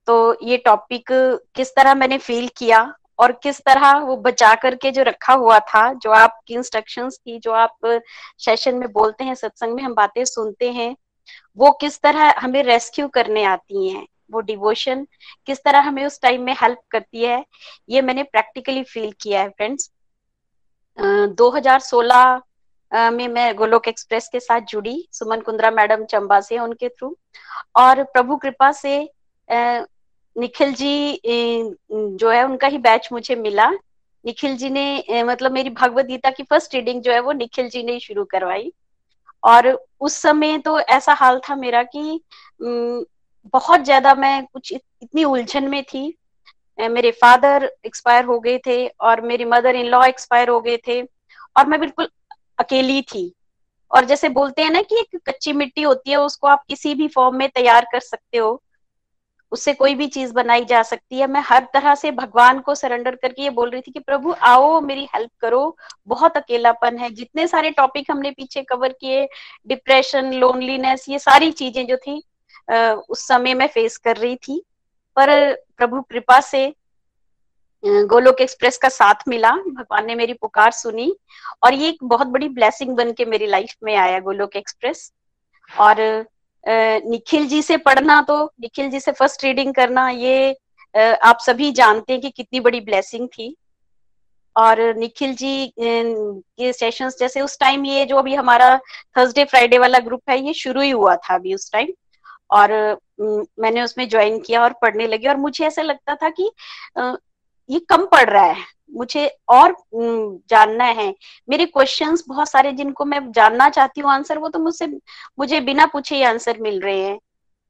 [0.09, 1.11] तो ये टॉपिक
[1.57, 2.83] किस तरह मैंने फील किया
[3.19, 7.53] और किस तरह वो बचा करके जो रखा हुआ था, जो आपकी इंस्ट्रक्शंस थी जो
[7.55, 8.01] आप
[8.39, 10.95] सेशन में बोलते हैं, सत्संग में हम बातें सुनते हैं
[11.59, 15.07] वो किस तरह हमें रेस्क्यू करने आती हैं, वो डिवोशन
[15.47, 17.45] किस तरह हमें उस टाइम में हेल्प करती है,
[17.91, 19.91] ये मैंने प्रैक्टिकली फील किया है, फ्रेंड्स।
[21.33, 22.41] 2016
[22.93, 27.17] में मैं गोलोक एक्सप्रेस के साथ जुड़ी, सुमन कुंद्रा मैडम चंबा से उनके थ्रू।
[27.77, 28.99] और प्रभु कृपा से
[30.37, 31.21] निखिल जी
[31.93, 33.71] जो है उनका ही बैच मुझे मिला।
[34.25, 37.83] निखिल जी ने मतलब मेरी भगवत गीता की फ़र्स्ट रीडिंग जो है वो निखिल जी
[37.83, 38.73] ने शुरू करवाई।
[39.45, 39.69] और
[40.01, 42.21] उस समय तो ऐसा हाल था मेरा कि
[43.45, 46.07] बहुत ज़्यादा मैं कुछ इतनी उलझन में थी।
[46.79, 51.01] मेरे फादर एक्सपायर हो गए थे और मेरी मदर इन लॉ एक्सपायर हो गए थे
[51.03, 52.09] और मैं बिल्कुल
[52.59, 53.33] अकेली थी।
[53.91, 57.09] और जैसे बोलते हैं ना कि एक कच्ची मिट्टी होती है, उसको आप किसी भी
[57.09, 58.63] फॉर्म में तैयार कर सकते हो।
[59.53, 63.15] उससे कोई भी चीज़ बनाई जा सकती है। मैं हर तरह से भगवान को सरेंडर
[63.15, 67.47] करके ये बोल रही थी कि, प्रभु, आओ, मेरी हेल्प करो। बहुत अकेलापन है। जितने
[67.47, 69.29] सारे टॉपिक हमने पीछे कवर किए
[69.67, 72.23] डिप्रेशन लोनलीनेस ये सारी चीज़ें जो थी
[73.11, 74.63] उस समय मैं फेस कर रही थी।
[75.17, 75.31] पर
[75.77, 76.75] प्रभु, कृपा से
[77.85, 81.15] गोलोक एक्सप्रेस का साथ मिला। भगवान ने मेरी पुकार सुनी
[81.65, 85.13] और ये एक बहुत बड़ी ब्लेसिंग बन के मेरी लाइफ में आया, गोलोक एक्सप्रेस
[85.71, 86.25] और
[86.65, 90.57] निखिल जी से पढ़ना तो निखिल जी से फ़र्स्ट रीडिंग करना, ये
[90.95, 93.55] आप सभी जानते हैं कि कितनी बड़ी ब्लेसिंग थी।
[94.57, 98.77] और निखिल जी के सेशंस जैसे उस टाइम ये जो अभी हमारा
[99.17, 101.93] थर्सडे फ्राइडे वाला ग्रुप है, ये शुरू ही हुआ था अभी उस टाइम
[102.51, 102.73] और
[103.21, 106.51] मैंने उसमें ज्वाइन किया और पढ़ने लगी। और मुझे ऐसा लगता था कि
[107.69, 111.15] ये कम पढ़ रहा है। मुझे और जानना है।
[111.49, 114.87] मेरे क्वेश्चंस बहुत सारे जिनको मैं जानना चाहती हूँ आंसर वो तो मुझसे,
[115.39, 117.19] मुझे बिना पूछे ही आंसर मिल रहे हैं।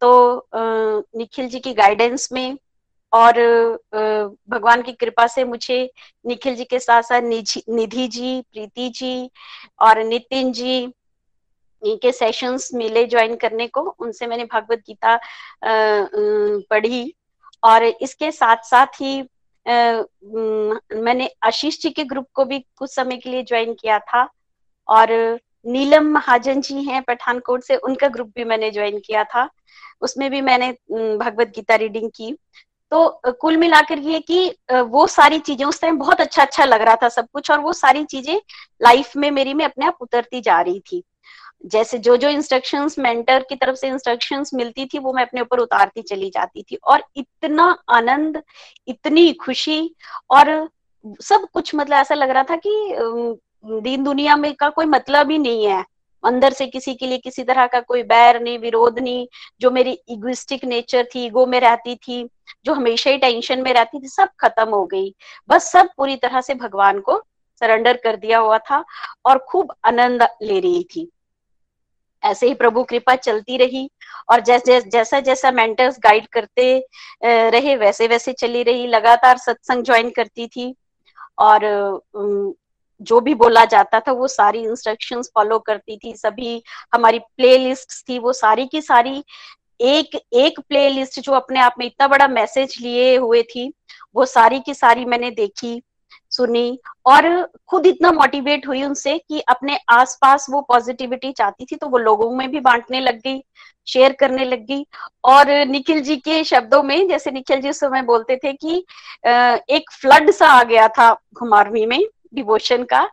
[0.02, 2.57] तो निखिल जी की गाइडेंस में
[3.12, 3.38] और
[4.50, 5.78] भगवान की कृपा से मुझे
[6.24, 9.31] निखिल जी के साथ साथ निधि जी, प्रीति जी
[9.81, 10.92] और नितिन जी
[11.83, 15.18] के सेशंस मिले ज्वाइन करने को। उनसे मैंने भगवत गीता
[15.64, 17.14] पढ़ी
[17.62, 19.22] और इसके साथ साथ ही
[19.66, 24.29] मैंने आशीष जी के ग्रुप को भी कुछ समय के लिए ज्वाइन किया था
[24.88, 25.11] और
[25.66, 29.48] नीलम महाजन जी हैं पठानकोट से, उनका ग्रुप भी मैंने ज्वाइन किया था।
[30.03, 30.70] उसमें भी मैंने
[31.18, 32.37] भगवत गीता रीडिंग की।
[32.92, 36.96] तो कुल मिलाकर ये कि वो सारी चीज़ें उस टाइम बहुत अच्छा अच्छा लग रहा
[37.03, 38.40] था सब कुछ और वो सारी चीज़ें
[38.83, 41.03] लाइफ में मेरी में अपने आप उतरती जा रही थी।
[41.64, 45.59] जैसे जो जो इंस्ट्रक्शंस मेंटर की तरफ़ से इंस्ट्रक्शंस मिलती थी, वो मैं अपने ऊपर
[45.59, 48.42] उतारती चली जाती थी। और इतना आनंद,
[48.88, 49.94] इतनी खुशी
[50.31, 50.70] और
[51.20, 52.94] सब कुछ मतलब ऐसा लग रहा था कि
[53.81, 55.85] दीन दुनिया में का कोई मतलब ही नहीं है।
[56.25, 59.27] अंदर से किसी के लिए किसी तरह का कोई बैर नहीं, विरोध नहीं,
[59.61, 62.29] जो मेरी इग्विस्टिक नेचर थी ईगो में रहती थी,
[62.64, 65.14] जो हमेशा ही टेंशन में रहती थी, सब खत्म हो गई।
[65.48, 67.22] बस सब पूरी तरह से भगवान को
[67.61, 68.85] सरेंडर कर दिया हुआ था
[69.27, 71.11] और खूब आनंद ले रही थी।
[72.24, 73.88] ऐसे ही प्रभु कृपा चलती रही
[74.30, 76.87] और जैसे, जैसा जैसा मेंटर्स गाइड करते
[77.24, 80.74] रहे, वैसे वैसे चली रही। लगातार सत्संग ज्वाइन करती थी
[81.40, 82.02] और
[83.00, 86.62] जो भी बोला जाता था वो सारी इंस्ट्रक्शंस फॉलो करती थी। सभी
[86.94, 89.22] हमारी प्लेलिस्ट थी, वो सारी की सारी
[89.80, 93.72] एक एक प्लेलिस्ट जो अपने आप में इतना बड़ा मैसेज लिए हुए थी,
[94.16, 95.82] वो सारी की सारी मैंने देखी।
[96.33, 97.27] सुनी और
[97.68, 102.31] खुद इतना मोटिवेट हुई उनसे कि अपने आसपास वो पॉजिटिविटी चाहती थी तो वो लोगों
[102.37, 103.42] में भी बांटने लग गई
[103.87, 104.85] शेयर करने लग गई।
[105.25, 108.77] और निखिल जी के शब्दों में, जैसे निखिल जी उस समय बोलते थे कि
[109.75, 112.01] एक फ्लड सा आ गया था घुमारवी में
[112.35, 113.09] डिवोशन का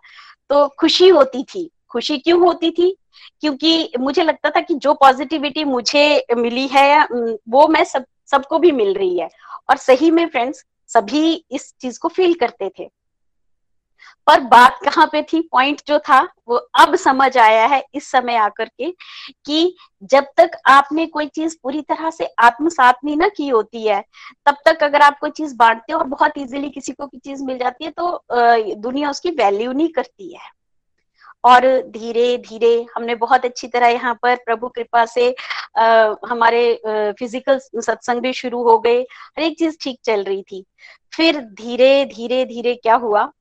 [0.50, 2.96] तो खुशी होती थी। खुशी क्यों होती थी?
[3.42, 7.04] क्योंकि मुझे लगता था कि जो पॉजिटिविटी मुझे मिली है
[7.50, 9.30] वो मैं सब, सबको भी मिल रही है।
[9.70, 12.90] और सही में फ्रेंड्स सभी इस चीज़ को फील करते थे।
[14.28, 15.42] पर बात कहाँ पे थी?
[15.52, 18.92] पॉइंट जो था वो अब समझ आया है इस समय आकर के
[19.46, 24.02] कि जब तक आपने कोई चीज़ पूरी तरह से आत्मसात नहीं ना की होती है
[24.48, 27.44] तब तक अगर आप कोई चीज़ बांटते हो और बहुत इजीली किसी को की चीज़
[27.44, 28.24] मिल जाती है तो
[28.82, 30.58] दुनिया उसकी वैल्यू नहीं करती है।
[31.44, 35.30] और धीरे धीरे हमने बहुत अच्छी तरह यहाँ पर प्रभु कृपा से
[35.78, 40.42] आ, हमारे आ, फ़िज़िकल सत्संग भी शुरू हो गए हर एक चीज़ ठीक चल रही
[40.44, 40.64] थी।
[41.14, 43.32] फिर धीरे धीरे धीरे क्या हुआ?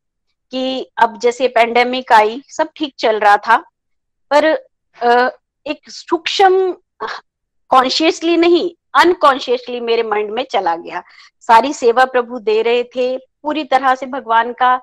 [0.53, 3.57] कि अब जैसे पेंडेमिक आई, सब ठीक चल रहा था,
[4.31, 4.45] पर
[5.67, 6.75] एक सूक्ष्म
[7.71, 11.03] कॉन्शियसली नहीं अनकॉन्शियसली मेरे माइंड में चला गया।
[11.49, 14.75] सारी सेवा प्रभु दे रहे थे, पूरी तरह से भगवान का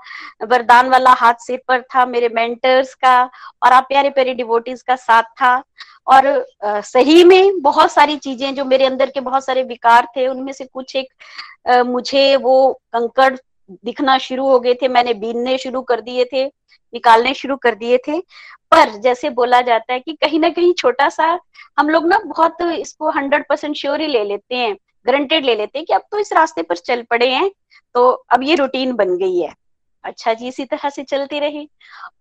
[0.43, 3.23] वरदान वाला हाथ सिर पर था, मेरे मेंटर्स का
[3.63, 5.61] और आप प्यारे प्यारे डिवोटीज का साथ था।
[6.07, 10.53] और सही में बहुत सारी चीज़ें जो मेरे अंदर के बहुत सारे विकार थे, उनमें
[10.53, 13.35] से कुछ एक मुझे वो कंकड़
[13.69, 17.97] दिखना शुरू हो गए थे, मैंने बीनने शुरू कर दिए थे, निकालने शुरू कर दिए
[18.07, 18.19] थे।
[18.71, 21.39] पर जैसे बोला जाता है कि कहीं ना कहीं छोटा सा
[21.79, 24.75] हम लोग ना बहुत इसको हंड्रेड परसेंट श्योर ही ले लेते हैं
[25.05, 27.49] ग्रंटेड ले लेते हैं कि अब तो इस रास्ते पर चल पड़े हैं
[27.95, 29.53] तो अब ये रूटीन बन गई है।
[30.03, 31.67] अच्छा जी, इसी तरह से चलती रही।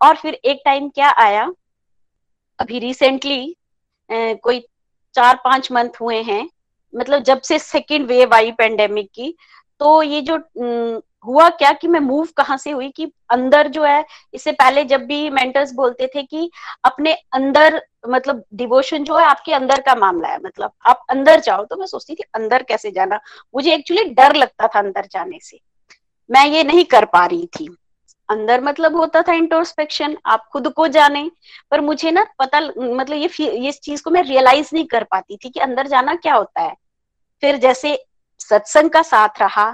[0.01, 1.51] और फिर एक टाइम क्या आया?
[2.59, 3.55] अभी रिसेंटली
[4.09, 4.59] कोई
[5.15, 6.47] चार पाँच मंथ हुए हैं
[6.93, 9.33] मतलब जब से सेकेंड वेव आई पेंडेमिक की
[9.81, 10.37] तो ये जो
[11.25, 15.05] हुआ क्या कि मैं मूव कहाँ से हुई कि अंदर जो है, इससे पहले जब
[15.05, 16.49] भी मेंटर्स बोलते थे कि
[16.83, 21.63] अपने अंदर मतलब डिवोशन जो है आपके अंदर का मामला है मतलब आप अंदर जाओ
[21.65, 23.19] तो मैं सोचती थी अंदर कैसे जाना।
[23.55, 25.59] मुझे एक्चुअली डर लगता था अंदर जाने से।
[26.29, 27.75] मैं ये नहीं कर पा रही थी।
[28.29, 31.29] अंदर मतलब होता था इंट्रोस्पेक्शन आप खुद को जाने,
[31.71, 35.49] पर मुझे ना पता मतलब ये ये चीज़ को मैं रियलाइज़ नहीं कर पाती थी
[35.49, 36.75] कि अंदर जाना क्या होता है।
[37.43, 37.97] फिर जैसे
[38.39, 39.67] सत्संग का साथ रहा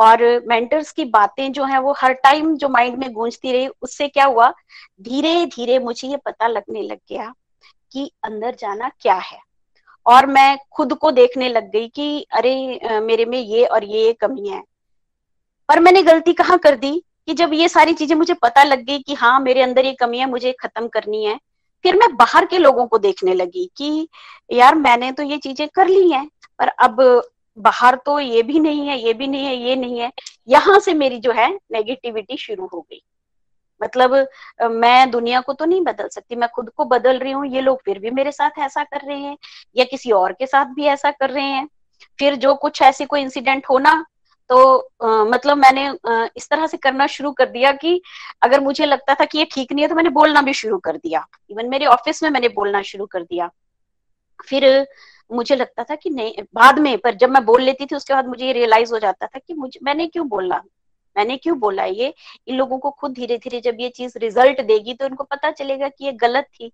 [0.00, 4.08] और मेंटर्स की बातें जो है वो हर टाइम जो माइंड में गूंजती रही, उससे
[4.08, 4.52] क्या हुआ?
[5.02, 7.32] धीरे धीरे मुझे ये पता लगने लग गया
[7.92, 9.38] कि अंदर जाना क्या है।
[10.06, 14.48] और मैं खुद को देखने लग गई कि अरे मेरे में ये और ये कमी
[14.48, 14.62] है।
[15.68, 16.92] पर मैंने गलती कहाँ कर दी
[17.26, 20.18] कि जब ये सारी चीज़ें मुझे पता लग गई कि हाँ मेरे अंदर ये कमी
[20.18, 21.38] है, मुझे खत्म करनी है,
[21.84, 24.08] फिर मैं बाहर के लोगों को देखने लगी कि
[24.50, 26.26] यार मैंने तो ये चीज़ें कर ली हैं,
[26.58, 27.22] पर अब
[27.58, 30.10] बाहर तो ये भी नहीं है ये भी नहीं है ये नहीं है।
[30.48, 33.02] यहाँ से मेरी जो है नेगेटिविटी शुरू हो गई।
[33.80, 34.14] मतलब
[34.72, 37.80] मैं दुनिया को तो नहीं बदल सकती मैं खुद को बदल रही हूँ ये लोग
[37.84, 39.36] फिर भी मेरे साथ ऐसा कर रहे हैं
[39.76, 41.68] या किसी और के साथ भी ऐसा कर रहे हैं।
[42.18, 44.04] फिर जो कुछ ऐसे कोई इंसिडेंट होना
[44.50, 44.56] तो
[45.02, 48.00] आ, मतलब मैंने आ, इस तरह से करना शुरू कर दिया कि
[48.42, 50.96] अगर मुझे लगता था कि ये ठीक नहीं है तो मैंने बोलना भी शुरू कर
[50.96, 53.50] दिया। इवन मेरे ऑफ़िस में मैंने बोलना शुरू कर दिया।
[54.48, 54.64] फिर
[55.32, 58.28] मुझे लगता था कि नहीं, बाद में, पर जब मैं बोल लेती थी, उसके बाद
[58.28, 60.60] मुझे ये रियलाइज़ हो जाता था कि मुझे, मैंने क्यों बोला?
[61.16, 62.12] मैंने क्यों बोला ये?
[62.48, 65.88] इन लोगों को खुद धीरे धीरे जब ये चीज़ रिज़ल्ट देगी तो इनको पता चलेगा
[65.88, 66.70] कि ये गलत थी।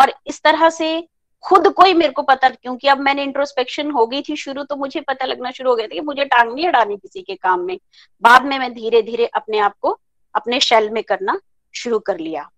[0.00, 1.06] और इस तरह से
[1.44, 4.76] खुद को ही मेरे को पता, क्योंकि अब मैंने इंट्रोस्पेक्शन हो गई थी शुरू तो
[4.76, 7.60] मुझे पता लगना शुरू हो गया था कि मुझे टांग नहीं अड़ानी किसी के काम
[7.60, 7.78] में।
[8.22, 9.98] बाद में मैं धीरे धीरे अपने आप को,
[10.34, 11.38] अपने शैल में करना
[11.74, 12.48] शुरू कर लिया।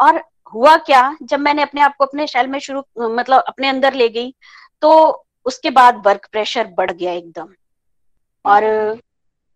[0.00, 0.22] और
[0.54, 1.16] हुआ क्या?
[1.22, 4.34] जब मैंने अपने आप को अपने शैल में शुरू मतलब अपने अंदर ले गई
[4.82, 7.48] तो उसके बाद वर्क प्रेशर बढ़ गया एकदम।
[8.44, 8.98] और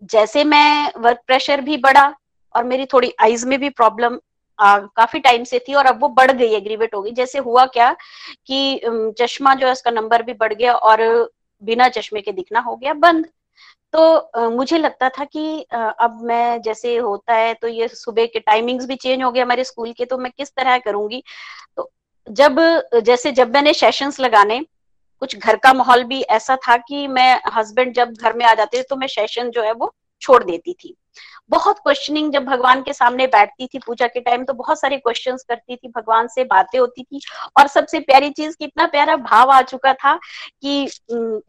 [0.03, 2.13] जैसे मैं वर्क प्रेशर भी बढ़ा
[2.55, 4.19] और मेरी थोड़ी आईज में भी प्रॉब्लम
[4.59, 7.91] काफ़ी टाइम से थी और अब वो बढ़ गई एग्रीवेट हो गई। जैसे हुआ क्या
[8.47, 8.81] कि
[9.19, 11.01] चश्मा जो है उसका नंबर भी बढ़ गया और
[11.63, 13.27] बिना चश्मे के दिखना हो गया बंद।
[13.95, 18.87] तो मुझे लगता था कि अब मैं जैसे होता है तो ये सुबह के टाइमिंग्स
[18.87, 21.23] भी चेंज हो गए हमारे स्कूल के तो मैं किस तरह करूँगी?
[21.77, 21.91] तो
[22.27, 22.61] जब,
[22.97, 24.61] जैसे जब मैंने सेशंस लगाने
[25.21, 28.79] कुछ घर का माहौल भी ऐसा था कि मैं हस्बैंड जब घर में आ जाते
[28.79, 30.95] थे तो मैं सेशन जो है वो छोड़ देती थी।
[31.51, 35.45] बहुत क्वेश्चनिंग जब भगवान के सामने बैठती थी पूजा के टाइम तो बहुत सारे क्वेश्चंस
[35.49, 37.21] करती थी, भगवान से बातें होती थी
[37.57, 40.15] और सबसे प्यारी चीज़ की कितना प्यारा भाव आ चुका था
[40.63, 40.87] कि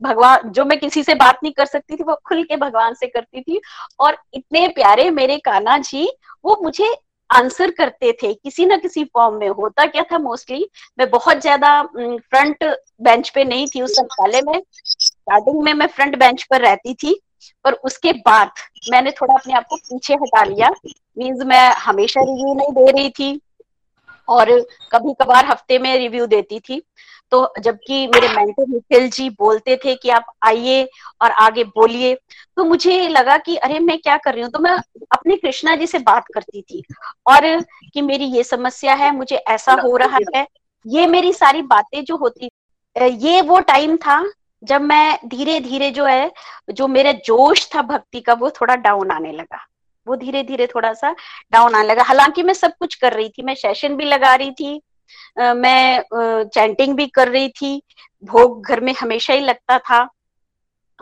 [0.04, 3.08] भगवान, जो मैं किसी से बात नहीं कर सकती थी वो खुल के भगवान से
[3.08, 3.62] करती थी
[4.00, 6.08] और इतने प्यारे मेरे काना जी,
[6.46, 6.96] वो मुझे
[7.30, 11.82] आंसर करते थे किसी ना किसी फॉर्म में। होता क्या था मोस्टली, मैं बहुत ज़्यादा
[11.86, 12.64] फ्रंट
[13.02, 17.20] बेंच पे नहीं थी उस पहले में। स्टार्टिंग में मैं फ्रंट बेंच पर रहती थी
[17.66, 18.52] पर उसके बाद
[18.92, 20.70] मैंने थोड़ा अपने आप को पीछे हटा लिया।
[21.18, 23.40] मीन्स मैं हमेशा रिव्यू नहीं दे रही थी
[24.28, 24.50] और
[24.92, 26.82] कभी कभार हफ़्ते में रिव्यू देती थी।
[27.32, 30.88] तो जबकि मेरे मेंटर निखिल जी बोलते थे कि आप आइए
[31.22, 32.14] और आगे बोलिए।
[32.58, 34.52] तो मुझे लगा कि अरे मैं क्या कर रही हूँ?
[34.52, 34.72] तो मैं
[35.12, 36.84] अपने कृष्णा जी से बात करती थी
[37.28, 37.62] और
[37.94, 40.48] कि मेरी ये समस्या है मुझे ऐसा हो रहा है।
[40.88, 42.50] ये मेरी सारी बातें जो होती
[42.96, 44.24] ये वो टाइम था
[44.64, 46.32] जब मैं धीरे धीरे जो है
[46.72, 49.66] जो मेरा जोश था भक्ति का वो थोड़ा डाउन आने लगा।
[50.08, 51.16] वो धीरे धीरे थोड़ा सा
[51.52, 54.52] डाउन आने लगा। हालाँकि मैं सब कुछ कर रही थी मैं सेशन भी लगा रही
[54.52, 54.82] थी
[55.38, 56.04] मैं
[56.46, 57.82] चैंटिंग भी कर रही थी।
[58.24, 60.04] भोग घर में हमेशा ही लगता था।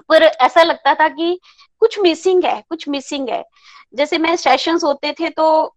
[0.10, 1.39] पर ऐसा लगता था कि
[1.82, 3.43] कुछ मिसिंग है, कुछ मिसिंग है।
[3.96, 5.76] जैसे मैं सेशंस होते थे तो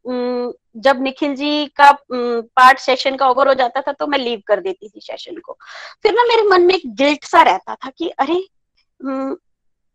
[0.77, 4.61] जब निखिल जी का पार्ट सेशन का ओवर हो जाता था तो मैं लीव कर
[4.61, 5.57] देती थी सेशन को।
[6.03, 8.35] फिर ना मेरे मन में एक गिल्ट सा रहता था कि अरे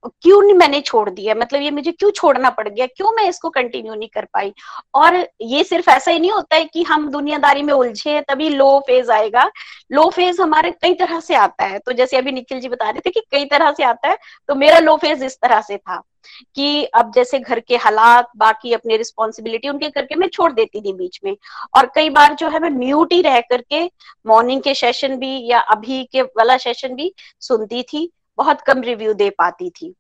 [0.04, 1.34] क्यों नहीं मैंने छोड़ दिया?
[1.36, 2.86] मतलब ये मुझे क्यों छोड़ना पड़ गया?
[2.88, 4.54] क्यों मैं इसको कंटिन्यू नहीं कर पाई?
[4.96, 8.50] और ये सिर्फ़ ऐसा ही नहीं होता है कि हम दुनियादारी में उलझे हैं, तभी
[8.50, 9.50] लो फ़ेज़ आएगा।
[9.92, 13.00] लो फ़ेज़ हमारे कई तरह से आता है। तो जैसे अभी निखिल जी बता रहे
[13.00, 14.18] थे कि कई तरह से आता है
[14.50, 16.02] तो मेरा लो फ़ेज़ इस तरह से था
[16.56, 20.94] कि अब जैसे घर के हालात, बाकी अपनी रिस्पॉन्सिबिलिटी उनके करके मैं छोड़ देती थी
[20.94, 21.36] बीच में।
[21.78, 23.84] और कई बार जो है मैं म्यूट ही रह करके
[24.26, 29.14] मॉर्निंग के सेशन भी या अभी के वाला सेशन भी सुनती थी। बहुत कम रिव्यू
[29.14, 29.94] दे पाती थी।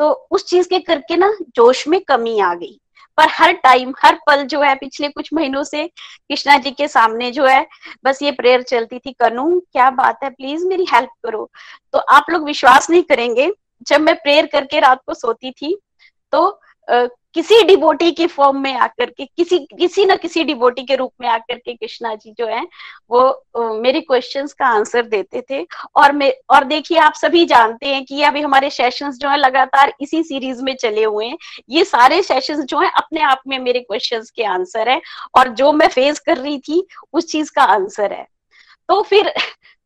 [0.00, 2.78] तो उस चीज़ के करके ना जोश में कमी आ गई।
[3.18, 7.30] पर हर टाइम हर पल जो है पिछले कुछ महीनों से कृष्णा जी के सामने
[7.30, 7.66] जो है,
[8.04, 10.30] बस ये प्रेयर चलती थी, कनू, क्या बात है?
[10.30, 11.48] प्लीज़ मेरी हेल्प करो।
[11.92, 13.50] तो आप लोग विश्वास नहीं करेंगे,
[13.82, 15.76] जब मैं प्रेयर करके रात को सोती थी
[16.32, 21.12] तो किसी डिबोटी के फॉर्म में आकर के, किसी किसी न किसी डिबोटी के रूप
[21.20, 22.62] में आकर के कृष्णा जी जो है,
[23.10, 25.62] वो मेरे क्वेश्चंस का आंसर देते थे।
[25.96, 29.92] और मैं, और देखिए आप सभी जानते हैं कि अभी हमारे सेशंस जो है, लगातार
[30.00, 31.36] इसी सीरीज़ में चले हुए हैं।
[31.70, 35.00] ये सारे सेशंस जो है, अपने आप में मेरे क्वेश्चंस के आंसर है।
[35.34, 38.26] और जो मैं फेस कर रही थी, उस चीज़ का आंसर है।
[38.88, 39.32] तो फिर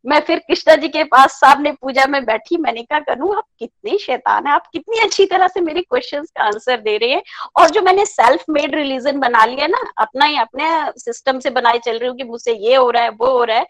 [0.04, 3.98] मैं फिर कृष्णा जी के पास सामने पूजा में बैठी, मैंने कहा करूँ आप कितने
[3.98, 7.22] शैतान है। आप कितनी अच्छी तरह से मेरे क्वेश्चंस का आंसर दे रहे हैं।
[7.56, 11.78] और जो मैंने सेल्फ मेड रिलीजन बना लिया ना, अपना ही अपने सिस्टम से बनाए
[11.78, 13.66] चल रही हूँ कि मुझसे ये हो रहा है, वो हो रहा है।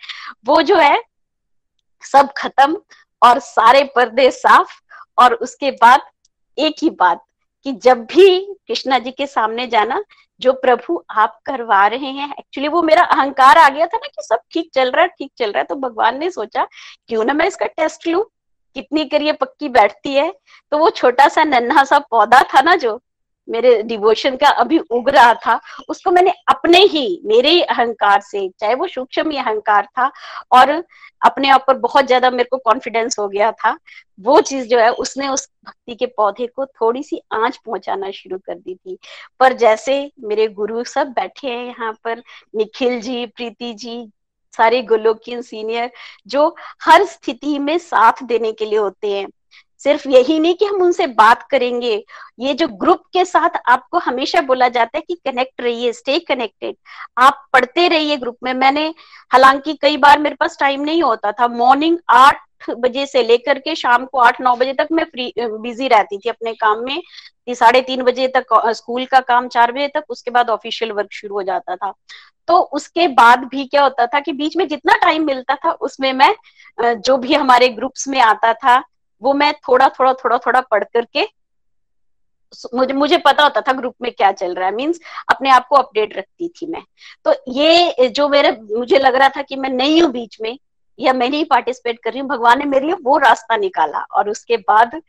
[0.46, 1.00] वो जो है,
[2.02, 2.76] सब खत्म
[3.22, 4.72] और सारे पर्दे साफ़
[5.18, 6.00] और उसके बाद
[6.58, 7.24] एक ही बात
[7.66, 10.02] कि जब भी कृष्णा जी के सामने जाना,
[10.40, 14.22] जो प्रभु आप करवा रहे हैं एक्चुअली वो मेरा अहंकार आ गया था ना कि
[14.22, 16.66] सब ठीक चल रहा है, ठीक चल रहा है तो भगवान ने सोचा,
[17.08, 18.22] क्यों ना मैं इसका टेस्ट लू?
[18.76, 20.30] कितनी करिए पक्की बैठती है?
[20.72, 23.00] तो वो छोटा सा नन्हा सा पौधा था ना जो
[23.50, 28.74] मेरे डिवोशन का अभी उग रहा था, उसको मैंने अपने ही, मेरे अहंकार से, चाहे
[28.74, 30.10] वो सूक्ष्म अहंकार था
[30.52, 30.70] और
[31.22, 33.76] अपने आप पर बहुत ज़्यादा मेरे को कॉन्फिडेंस हो गया था,
[34.18, 38.38] वो चीज़ जो है उसने उस भक्ति के पौधे को थोड़ी सी आँच पहुंचाना शुरू
[38.38, 38.98] कर दी थी।
[39.40, 42.22] पर जैसे मेरे गुरु सब बैठे हैं यहाँ पर,
[42.56, 44.10] निखिल जी, प्रीति जी,
[44.54, 45.90] सारे गोलोकियन सीनियर
[46.26, 49.26] जो हर स्थिति में साथ देने के लिए होते हैं
[49.80, 51.94] सिर्फ़ यही नहीं कि हम उनसे बात करेंगे।
[52.40, 56.76] ये जो ग्रुप के साथ आपको हमेशा बोला जाता है कि कनेक्ट रहिए स्टे कनेक्टेड
[57.18, 58.86] आप पढ़ते रहिए ग्रुप में। मैंने,
[59.32, 62.40] हालाँकि कई बार मेरे पास टाइम नहीं होता था। मॉर्निंग आठ
[62.70, 66.28] बजे से लेकर के शाम को आठ, नौ बजे तक मैं फ्री बिज़ी रहती थी
[66.28, 67.02] अपने काम में।
[67.50, 71.34] साढ़े तीन बजे तक स्कूल का काम चार बजे तक, उसके बाद ऑफिशियल वर्क शुरू
[71.34, 71.92] हो जाता था।
[72.48, 76.12] तो उसके बाद भी क्या होता था कि बीच में जितना टाइम मिलता था, उसमें
[76.12, 76.34] मैं
[76.78, 78.82] जो भी हमारे ग्रुप्स में आता था
[79.22, 81.26] वो मैं थोड़ा थोड़ा थोड़ा थोड़ा पढ़ करके
[82.74, 85.76] मुझे मुझे पता होता था ग्रुप में क्या चल रहा है। मींस अपने आप को
[85.76, 86.82] अपडेट रखती थी मैं।
[87.24, 90.56] तो ये, जो मेरे, मुझे लग रहा था कि मैं नहीं हूँ बीच में,
[90.98, 94.28] या मैं नहीं पार्टिसिपेट कर रही हूँ, भगवान ने मेरे लिए वो रास्ता निकाला और
[94.30, 95.00] उसके बाद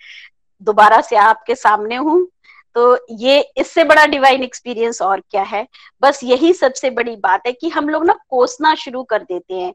[0.62, 2.28] दोबारा से आपके सामने हूँ।
[2.76, 5.66] तो ये इससे बड़ा डिवाइन एक्सपीरियंस और क्या है?
[6.02, 9.74] बस यही सबसे बड़ी बात है कि हम लोग ना कोसना शुरू कर देते हैं।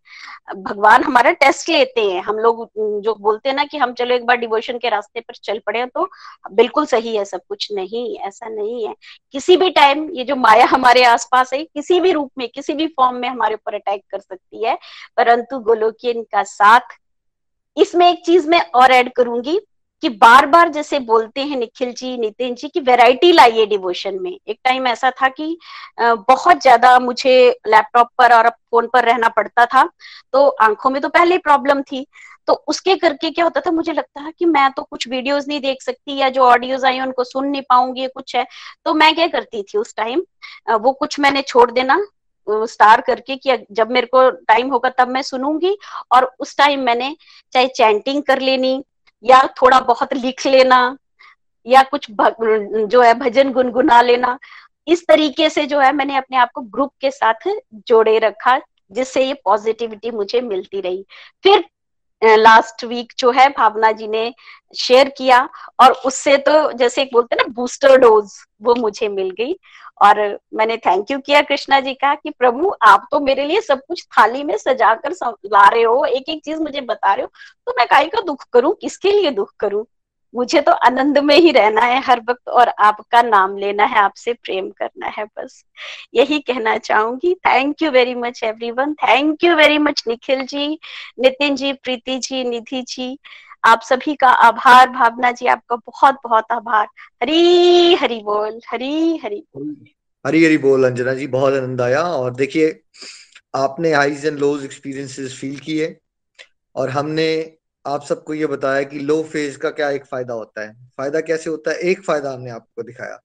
[0.57, 4.27] भगवान हमारा टेस्ट लेते हैं। हम लोग जो बोलते हैं ना कि हम चलो एक
[4.27, 6.09] बार डिवोशन के रास्ते पर चल पड़े तो
[6.53, 8.95] बिल्कुल सही है, सब कुछ नहीं, ऐसा नहीं है।
[9.33, 12.87] किसी भी टाइम ये जो माया हमारे आसपास है, किसी भी रूप में, किसी भी
[12.87, 14.79] फॉर्म में हमारे ऊपर अटैक कर सकती है।
[15.17, 16.81] परंतु गोलोकियन का साथ,
[17.77, 19.61] इसमें एक चीज़ मैं और ऐड करूँगी।
[20.03, 24.31] कि बार बार जैसे बोलते हैं निखिल जी, नितिन जी की वैरायटी लाइए डिवोशन में।
[24.31, 25.57] एक टाइम ऐसा था कि
[26.01, 29.89] बहुत ज़्यादा मुझे लैपटॉप पर और फ़ोन पर रहना पड़ता था
[30.33, 32.07] तो आँखों में तो पहले प्रॉब्लम थी।
[32.49, 35.61] तो उसके करके क्या होता था, मुझे लगता है कि मैं तो कुछ वीडियोस नहीं
[35.61, 38.47] देख सकती या जो ऑडियोज आई उनको सुन नहीं पाऊँगी कुछ है।
[38.85, 40.23] तो मैं क्या करती थी उस टाइम
[40.75, 41.99] वो कुछ मैंने छोड़ देना
[42.49, 45.77] स्टार करके कि जब मेरे को टाइम होगा तब मैं सुनूँगी।
[46.13, 47.15] और उस टाइम मैंने
[47.53, 48.83] चाहे चैंटिंग कर लेनी
[49.27, 50.97] या थोड़ा बहुत लिख लेना,
[51.67, 54.39] या कुछ जो है भजन गुनगुना लेना।
[54.89, 57.49] इस तरीके से जो है मैंने अपने आप को ग्रुप के साथ
[57.89, 58.59] जोड़े रखा,
[58.91, 61.05] जिससे ये पॉजिटिविटी मुझे मिलती रही।
[61.45, 61.65] फिर
[62.23, 64.33] लास्ट वीक जो है भावना जी ने
[64.79, 65.49] शेयर किया
[65.81, 69.55] और उससे तो जैसे एक बोलते ना बूस्टर डोज वो मुझे मिल गई।
[70.03, 70.19] और
[70.55, 74.05] मैंने थैंक यू किया कृष्णा जी का कि प्रभु, आप तो मेरे लिए सब कुछ
[74.19, 75.13] थाली में सजा कर
[75.47, 77.31] ला रहे हो एक एक चीज़ मुझे बता रहे हो
[77.67, 78.75] तो मैं काई का दुख करूँ?
[78.75, 79.85] किसके लिए दुख करूँ?
[80.37, 84.33] मुझे तो आनंद में ही रहना है हर वक्त और आपका नाम लेना है, आपसे
[84.33, 85.65] प्रेम करना है बस।
[86.15, 90.79] यही कहना चाहूँगी। Thank you very much everyone thank you very much Nikhil ji,
[91.21, 93.19] Nitin ji, Preeti ji, Nidhi ji.
[93.65, 96.87] आप सभी का आभार, भावना जी, आपका बहुत बहुत आभार।
[97.23, 99.45] हरी हरी बोल, हरी हरी
[100.25, 102.81] हरी हरी बोल, अंजना जी, बहुत आनंद आया। और देखिए,
[103.55, 105.97] आपने highs and lows experiences feel किए
[106.77, 107.29] और हमने
[107.87, 110.73] आप सबको ये बताया कि लो फ़ेज़ का क्या एक फ़ायदा होता है?
[110.99, 111.77] फ़ायदा कैसे होता है?
[111.81, 113.17] एक फ़ायदा हमने आपको दिखाया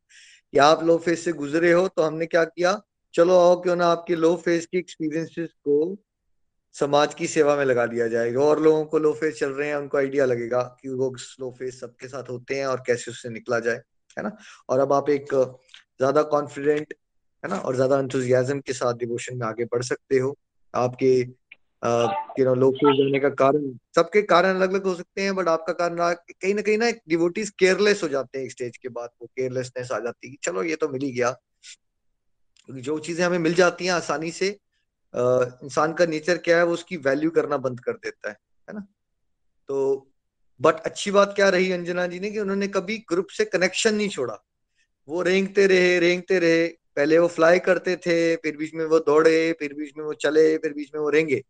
[0.54, 2.80] कि आप लो फ़ेज़ से गुजरे हो तो हमने क्या किया?
[3.14, 5.98] चलो आओ क्यों ना आपके लो फ़ेज़ की एक्सपीरियंसेस को
[6.76, 9.76] समाज की सेवा में लगा दिया जाएगा और लोगों को लो फ़ेज़ चल रहे हैं,
[9.76, 13.60] उनको आइडिया लगेगा कि वो स्लो फ़ेज़ सबके साथ होते हैं और कैसे उससे निकला
[13.60, 13.76] जाए,
[14.18, 14.36] है ना?
[14.70, 16.94] और अब आप एक ज़्यादा कॉन्फिडेंट
[17.44, 17.58] है ना?
[17.58, 18.02] और ज़्यादा
[18.62, 20.36] के साथ डिवोशन में आगे बढ़ सकते हो।
[20.74, 21.24] आपके
[21.84, 25.74] यू नो लोग जाने का कारण, सबके कारण अलग अलग हो सकते हैं बट आपका
[25.74, 29.10] कारण रहा कहीं ना कहीं ना डिवोटीज केयरलेस हो जाते हैं एक स्टेज के बाद,
[29.22, 31.36] वो केयरलेसनेस आ जाती है चलो ये तो मिल ही गया।
[32.70, 34.48] जो चीज़ें हमें मिल जाती हैं आसानी से
[35.14, 38.36] इंसान का नेचर क्या है, वो उसकी वैल्यू करना बंद कर देता है
[38.68, 38.86] है ना?
[39.70, 40.08] तो
[40.60, 44.10] बट अच्छी बात क्या रही अंजना जी ने कि उन्होंने कभी ग्रुप से कनेक्शन नहीं
[44.10, 44.38] छोड़ा।
[45.08, 49.52] वो रेंगते रहे रेंगते रहे, पहले वो फ्लाई करते थे, फिर बीच में वो दौड़े,
[49.60, 51.42] फिर बीच में वो चले, फिर बीच में वो रेंगे।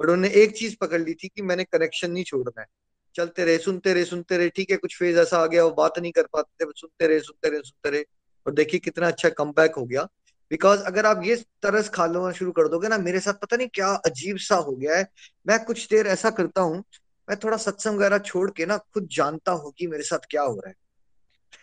[0.00, 2.66] बट उन्होंने एक चीज़ पकड़ ली थी कि मैंने कनेक्शन नहीं छोड़ना है।
[3.14, 5.98] चलते रहे, सुनते रहे सुनते रहे, ठीक है, कुछ फ़ेज़ ऐसा आ गया, वो बात
[5.98, 8.04] नहीं कर पाते थे सुनते रहे सुनते रहे सुनते रहे।
[8.46, 10.02] और देखिए कितना अच्छा कम हो गया।
[10.50, 13.68] बिकॉज़ अगर आप ये तरस खा लो शुरू कर दोगे ना, मेरे साथ पता नहीं
[13.74, 15.08] क्या अजीब सा हो गया है।
[15.46, 16.84] मैं कुछ देर ऐसा करता हूँ,
[17.28, 20.54] मैं थोड़ा सत्संग वगैरह छोड़ के ना खुद जानता हूँ कि मेरे साथ क्या हो
[20.54, 20.74] रहा है।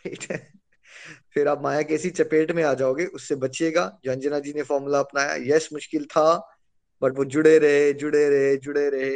[0.04, 0.54] ठीक है?
[1.34, 5.56] फिर आप माया कैसी चपेट में आ जाओगे, उससे बचिएगा। जंजना जी ने फॉर्मूला अपनाया
[5.56, 6.53] यस मुश्किल था।
[7.04, 9.12] बट वो जुड़े रहे जुड़े रहे जुड़े रहे।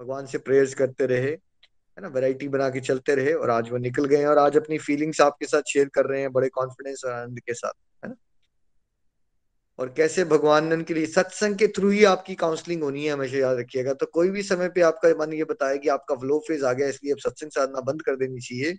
[0.00, 2.08] भगवान से प्रेयर्स करते रहे, है ना?
[2.08, 5.46] वैरायटी बना के चलते रहे और आज वो निकल गए और आज अपनी फीलिंग्स आपके
[5.46, 7.72] साथ शेयर कर रहे हैं बड़े कॉन्फिडेंस और आनंद के साथ,
[8.04, 8.14] है ना?
[9.78, 13.58] और कैसे भगवान उनके लिए, सत्संग के थ्रू ही आपकी काउंसलिंग होनी है, हमेशा याद
[13.58, 16.72] रखिएगा। तो कोई भी समय पे आपका मन ये बताया कि आपका फ्लो फ़ेज़ आ
[16.72, 18.76] गया, इसलिए अब सत्संग साधना बंद कर देनी चाहिए।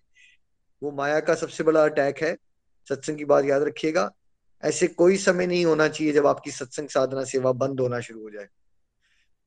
[0.84, 2.36] वो माया का सबसे बड़ा अटैक है।
[2.90, 4.12] सत्संग की बात याद रखिएगा।
[4.66, 8.30] ऐसे कोई समय नहीं होना चाहिए जब आपकी सत्संग साधना सेवा बंद होना शुरू हो
[8.30, 8.48] जाए।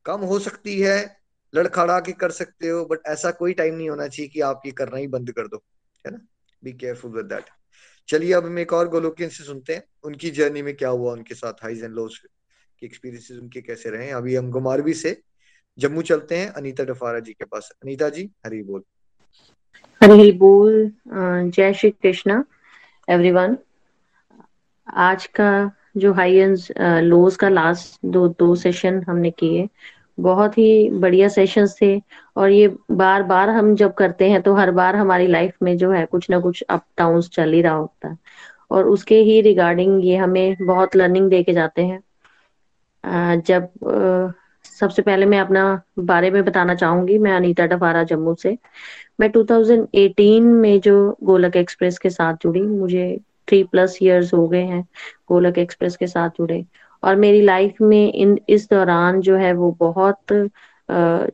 [0.07, 1.17] कम हो सकती है,
[1.55, 4.73] लड़खड़ा के कर सकते हो बट ऐसा कोई टाइम नहीं होना चाहिए कि आप ये
[4.73, 5.63] करना ही बंद कर दो,
[6.05, 6.21] है ना?
[6.63, 7.45] बी केयरफुल विद दैट
[8.09, 11.35] चलिए, अब हम एक और गोलोकियन से सुनते हैं। उनकी जर्नी में क्या हुआ उनके
[11.35, 15.21] साथ हाइज एंड लोस के एक्सपीरियंसेस उनके कैसे रहे अभी हम गुमारवी से
[15.79, 18.83] जम्मू चलते हैं। अनीता डफारा जी के पास। अनीता जी, हरी बोल।
[20.01, 22.45] हरी बोल। जय श्री कृष्णा
[23.09, 23.57] एवरीवन
[24.89, 25.51] आज का
[25.97, 26.59] जो हाई एंड
[27.05, 29.69] लोज का लास्ट दो दो सेशन हमने किए।
[30.21, 32.01] बहुत ही बढ़िया सेशंस थे
[32.37, 35.91] और ये बार बार हम जब करते हैं तो हर बार हमारी लाइफ में जो
[35.93, 38.17] है कुछ ना कुछ अप डाउन चल ही रहा होता है।
[38.71, 42.03] और उसके ही रिगार्डिंग ये हमें बहुत लर्निंग दे के जाते हैं।
[43.39, 43.69] जब
[44.65, 45.63] सबसे पहले मैं अपना
[45.99, 48.57] बारे में बताना चाहूँगी, मैं अनीता डफारा जम्मू से।
[49.21, 53.19] मैं 2018 में जो गोलक एक्सप्रेस के साथ जुड़ी, मुझे
[53.49, 54.83] थ्री प्लस इयर्स हो गए हैं
[55.29, 56.65] गोलक एक्सप्रेस के साथ जुड़े।
[57.03, 60.33] और मेरी लाइफ में इन, इस दौरान जो है वो बहुत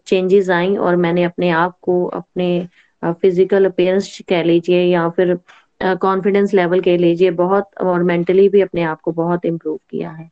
[0.06, 2.68] चेंजेस आई और मैंने अपने आप को अपने
[3.02, 5.38] फ़िज़िकल अपेयरेंस कह लीजिए या फिर
[5.80, 10.30] कॉन्फिडेंस लेवल कह लीजिए, बहुत और मेंटली भी अपने आप को बहुत इम्प्रूव किया है।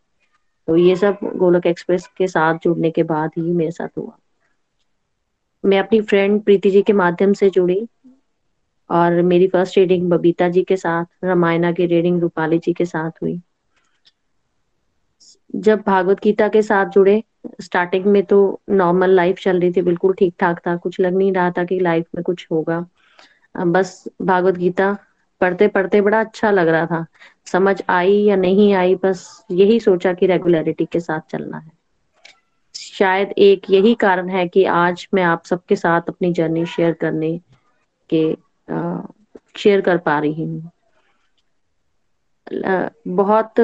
[0.69, 4.17] तो ये सब गोलक एक्सप्रेस के साथ जुड़ने के बाद ही मेरे साथ हुआ।
[5.65, 7.81] मैं अपनी फ्रेंड प्रीति जी के माध्यम से जुड़ी।
[8.91, 13.23] और मेरी फ़र्स्ट रीडिंग बबीता जी के साथ, रामायणा की रीडिंग रूपाली जी के साथ
[13.23, 13.41] हुई।
[15.57, 17.23] जब भागवत गीता के साथ जुड़े
[17.63, 18.39] स्टार्टिंग में तो
[18.71, 21.79] नॉर्मल लाइफ चल रही थी, बिल्कुल ठीक ठाक था, कुछ लग नहीं रहा था कि
[21.81, 22.85] लाइफ में कुछ होगा।
[23.67, 24.97] बस भागवत गीता
[25.41, 27.05] पढ़ते पढ़ते बड़ा अच्छा लग रहा था।
[27.47, 31.71] समझ आई या नहीं आई, बस यही सोचा कि रेगुलरिटी के साथ चलना है।
[32.75, 37.37] शायद एक यही कारण है कि आज मैं आप सबके साथ अपनी जर्नी शेयर करने
[38.11, 38.23] के
[38.69, 40.71] शेयर कर पा रही हूँ।
[43.09, 43.61] बहुत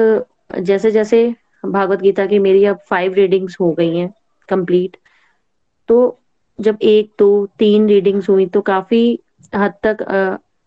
[0.59, 1.23] जैसे जैसे
[1.65, 4.09] भागवत गीता की मेरी अब फाइव रीडिंग्स हो गई हैं
[4.49, 4.97] कंप्लीट
[5.89, 6.17] तो
[6.59, 9.19] जब एक, दो, तीन रीडिंग्स हुई तो काफ़ी
[9.55, 10.05] हद तक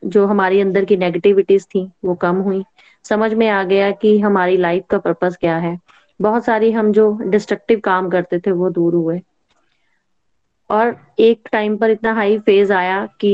[0.03, 2.63] जो हमारी अंदर की नेगेटिविटीज थी, वो कम हुई।
[3.05, 5.79] समझ में आ गया कि हमारी लाइफ का पर्पस क्या है।
[6.21, 9.21] बहुत सारी हम जो डिस्ट्रक्टिव काम करते थे, वो दूर हुए।
[10.73, 13.33] और एक टाइम पर इतना हाई फ़ेज़ आया कि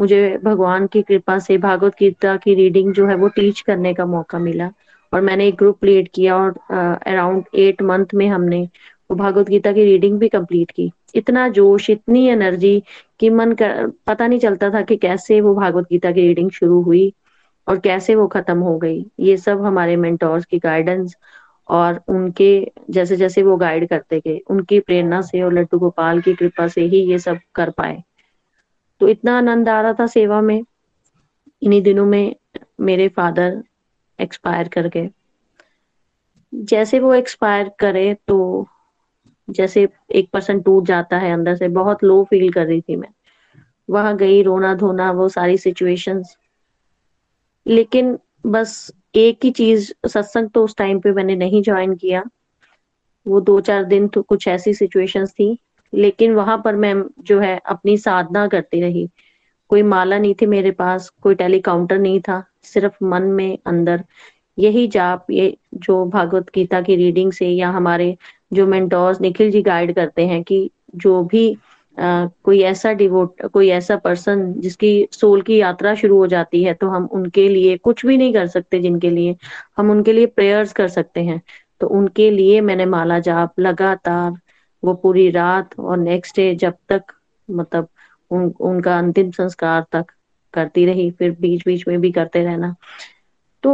[0.00, 4.06] मुझे भगवान की कृपा से, भागवत गीता की रीडिंग जो है वो टीच करने का
[4.06, 4.70] मौका मिला।
[5.12, 6.58] और मैंने एक ग्रुप लीड किया और
[7.06, 8.62] अराउंड एट मंथ में हमने
[9.10, 12.82] वो भागवत गीता की रीडिंग भी कंप्लीट की। इतना जोश, इतनी एनर्जी
[13.20, 16.80] कि मन कर, पता नहीं चलता था कि कैसे वो भागवत गीता की रीडिंग शुरू
[16.82, 17.12] हुई
[17.66, 21.16] और कैसे वो खत्म हो गई। ये सब हमारे मेंटोर्स की गाइडेंस
[21.68, 26.34] और उनके जैसे जैसे वो गाइड करते गए, उनकी प्रेरणा से और लड्डू गोपाल की
[26.34, 28.02] कृपा से ही ये सब कर पाए।
[29.00, 30.62] तो इतना आनंद आ रहा था सेवा में।
[31.62, 32.34] इन्हीं दिनों में
[32.80, 33.62] मेरे फादर
[34.18, 35.10] एक्सपायर कर गए।
[36.54, 38.66] जैसे वो एक्सपायर करे तो
[39.48, 43.08] जैसे एक पर्सन टूट जाता है अंदर से, बहुत लो फील कर रही थी मैं।
[43.88, 46.36] वहाँ गई रोना धोना वो सारी सिचुएशंस
[47.66, 52.24] लेकिन बस एक ही चीज़, सत्संग तो उस टाइम पे मैंने नहीं ज्वाइन किया।
[53.26, 55.58] वो दो चार दिन तो कुछ ऐसी सिचुएशंस थी।
[55.94, 59.08] लेकिन वहाँ पर मैं जो है, अपनी साधना करती रही।
[59.68, 64.04] कोई माला नहीं थी मेरे पास, कोई टेलीकाउंटर नहीं था, सिर्फ़ मन में अंदर।
[64.58, 68.16] यही जाप, ये जो भागवत गीता की रीडिंग से या हमारे
[68.52, 71.56] जो मेंटोर्स निखिल जी गाइड करते हैं कि जो भी
[72.44, 76.88] कोई ऐसा डिवोट कोई ऐसा पर्सन जिसकी सोल की यात्रा शुरू हो जाती है तो
[76.88, 79.36] हम उनके लिए कुछ भी नहीं कर सकते जिनके लिए
[79.76, 81.40] हम उनके लिए प्रेयर्स कर सकते हैं।
[81.80, 84.32] तो उनके लिए मैंने माला जाप लगातार
[84.82, 87.12] वो पूरी रात और नेक्स्ट डे जब तक
[87.48, 87.88] मतलब
[88.30, 90.12] उन, उनका अंतिम संस्कार तक
[90.54, 92.74] करती रही फिर बीच बीच में भी करते रहना।
[93.64, 93.72] तो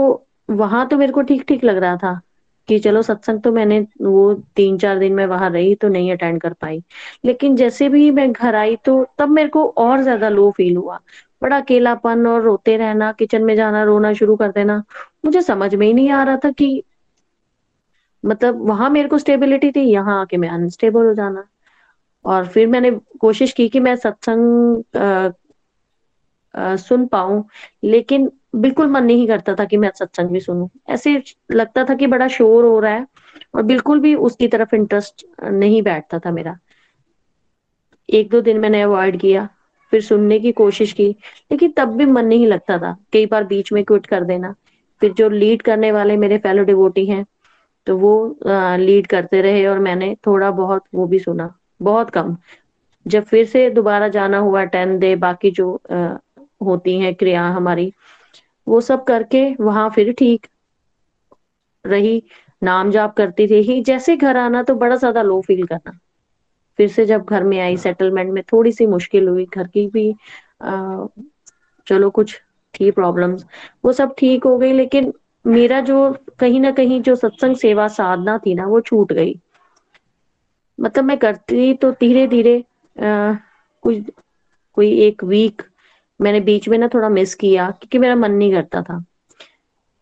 [0.49, 2.21] वहाँ तो मेरे को ठीक ठीक लग रहा था।
[2.69, 6.41] कि चलो सत्संग तो मैंने वो तीन चार दिन में वहाँ रही तो नहीं अटेंड
[6.41, 6.83] कर पाई।
[7.25, 10.99] लेकिन जैसे भी मैं घर आई तो तब मेरे को और ज़्यादा लो फील हुआ।
[11.43, 14.83] बड़ा अकेलापन और रोते रहना किचन में जाना, रोना शुरू कर देना,
[15.25, 16.83] मुझे समझ में ही नहीं आ रहा था कि
[18.25, 21.45] मतलब वहाँ मेरे को स्टेबिलिटी थी, यहाँ आके मैं अनस्टेबल हो जाना।
[22.25, 22.91] और फिर मैंने
[23.21, 24.83] कोशिश की कि मैं सत्संग
[26.79, 27.45] सुन पाऊँ,
[27.85, 32.07] लेकिन बिल्कुल मन नहीं करता था कि मैं सत्संग भी सुनूं। ऐसे लगता था कि
[32.07, 33.07] बड़ा शोर हो रहा है
[33.55, 36.59] और बिल्कुल भी उसकी तरफ़ इंटरेस्ट नहीं बैठता था मेरा।
[38.09, 39.49] एक दो दिन मैंने अवॉइड किया
[39.93, 41.09] फिर सुनने की कोशिश की
[41.53, 44.55] लेकिन तब भी मन नहीं लगता था। कई बार बीच में क्विट कर देना।
[45.01, 47.25] फिर जो लीड करने वाले मेरे फेलो डिवोटी हैं
[47.87, 48.15] तो वो
[48.79, 51.53] लीड करते रहे और मैंने थोड़ा बहुत वो भी सुना।
[51.83, 52.37] बहुत कम।
[53.07, 56.17] जब फिर से दोबारा जाना हुआ टेन डे बाकी जो आ,
[56.63, 57.93] होती हैं क्रिया हमारी
[58.67, 60.47] वो सब करके वहाँ फिर ठीक
[61.85, 62.23] रही
[62.63, 65.99] नाम जाप करती थी। ही जैसे घर आना तो बड़ा ज़्यादा लो फील करना।
[66.79, 70.11] फिर से जब घर में आई सेटलमेंट में थोड़ी सी मुश्किल हुई घर की भी
[70.63, 71.07] आ,
[71.87, 72.35] चलो कुछ
[72.75, 73.45] थी प्रॉब्लम्स
[73.85, 75.13] वो सब ठीक हो गई। लेकिन
[75.45, 75.99] मेरा जो
[76.39, 79.35] कहीं ना कहीं जो सत्संग सेवा साधना थी ना वो छूट गई।
[80.79, 82.63] मतलब मैं करती तो धीरे धीरे
[82.97, 84.11] कुछ
[84.77, 85.63] कोई एक वीक
[86.21, 89.05] मैंने बीच में ना थोड़ा मिस किया, क्योंकि मेरा मन नहीं करता था।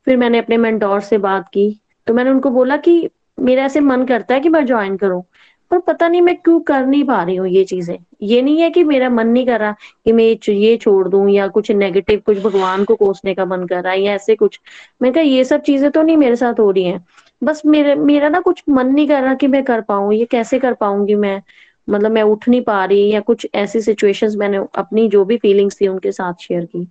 [0.07, 1.71] फिर मैंने अपने मेंटोर से बात की
[2.07, 3.09] तो मैंने उनको बोला कि
[3.41, 5.23] मेरा ऐसे मन करता है कि मैं ज्वाइन करूँ,
[5.71, 8.71] पर पता नहीं मैं क्यों कर नहीं पा रही हूँ ये चीज़ें। ये नहीं है
[8.71, 9.73] कि मेरा मन नहीं कर रहा
[10.05, 13.83] कि मैं ये छोड़ दूँ या कुछ नेगेटिव कुछ भगवान को कोसने का मन कर
[13.83, 14.61] रहा है या ऐसे कुछ।
[15.03, 17.05] मैं कहा, ये सब चीज़ें तो नहीं मेरे साथ हो रही हैं।
[17.43, 20.59] बस मेरे, मेरा ना कुछ मन नहीं कर रहा कि मैं कर पाऊँ, ये कैसे
[20.59, 21.43] कर पाऊँगी मैं?
[21.89, 25.80] मतलब मैं उठ नहीं पा रही या कुछ ऐसी सिचुएशंस मैंने अपनी जो भी फीलिंग्स
[25.80, 26.89] थी उनके साथ शेयर की।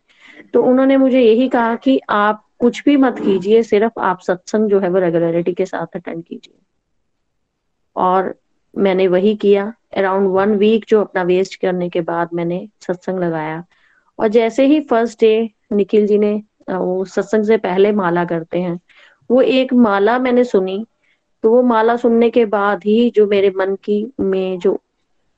[0.53, 4.79] तो उन्होंने मुझे यही कहा कि आप कुछ भी मत कीजिए, सिर्फ़ आप सत्संग जो
[4.79, 6.53] है वो रेगुलरिटी के साथ अटेंड कीजिए।
[7.95, 8.35] और
[8.77, 13.63] मैंने वही किया। अराउंड वन वीक जो अपना वेस्ट करने के बाद मैंने सत्संग लगाया।
[14.19, 18.79] और जैसे ही फ़र्स्ट डे निखिल जी ने वो सत्संग से पहले माला करते हैं,
[19.31, 20.85] वो एक माला मैंने सुनी
[21.43, 24.77] तो वो माला सुनने के बाद ही जो मेरे मन की में जो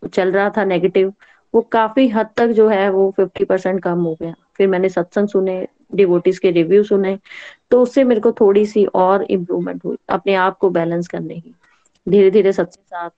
[0.04, 1.14] चल रहा था नेगेटिव
[1.54, 5.28] वो काफ़ी हद तक जो है वो फिफ्टी परसेंट कम हो गया। फिर मैंने सत्संग
[5.28, 7.18] सुने डिवोटिस के रिव्यू सुने
[7.72, 11.54] तो उससे मेरे को थोड़ी सी और इम्प्रूवमेंट हुई, अपने आप को बैलेंस करने की।
[12.08, 13.10] धीरे धीरे सत्संग साथ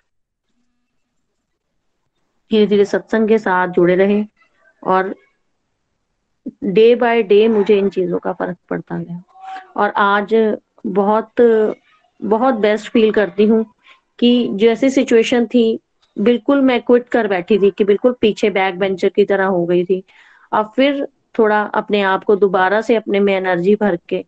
[2.52, 4.24] धीरे धीरे सत्संग के साथ जुड़े रहे
[4.84, 5.14] और
[6.64, 9.22] डे बाय डे मुझे इन चीज़ों का फ़र्क पड़ता गया।
[9.78, 10.36] और आज
[10.88, 11.42] बहुत
[12.20, 13.64] बहुत बेस्ट फील करती हूँ
[14.20, 15.80] कि जैसी सिचुएशन थी,
[16.18, 19.84] बिल्कुल मैं क्विट कर बैठी थी कि बिल्कुल पीछे बैक बेंचर की तरह हो गई
[19.86, 20.04] थी।
[20.52, 21.06] अब फिर
[21.40, 24.24] थोड़ा अपने आप को दोबारा से अपने में एनर्जी भर के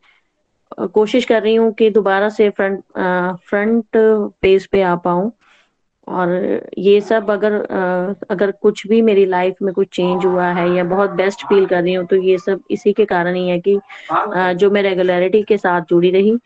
[0.93, 2.83] कोशिश कर रही हूँ कि दोबारा से फ्रंट
[3.45, 3.97] फ्रंट
[4.41, 5.31] पेज पे आ पाऊँ।
[6.07, 6.29] और
[6.77, 7.53] ये सब अगर
[8.29, 11.81] अगर कुछ भी मेरी लाइफ में कुछ चेंज हुआ है या बहुत बेस्ट फील कर
[11.83, 13.79] रही हूँ तो ये सब इसी के कारण ही है कि
[14.55, 16.37] जो मैं रेगुलरिटी के साथ जुड़ी रही।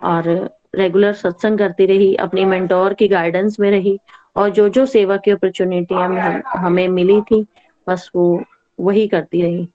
[0.00, 0.28] और
[0.74, 3.98] रेगुलर सत्संग करती रही अपनी मेंटोर की गाइडेंस में रही
[4.36, 7.46] और जो जो सेवा की अपॉर्चुनिटी हम, हमें मिली थी
[7.86, 8.44] बस वो
[8.80, 9.68] वही करती रही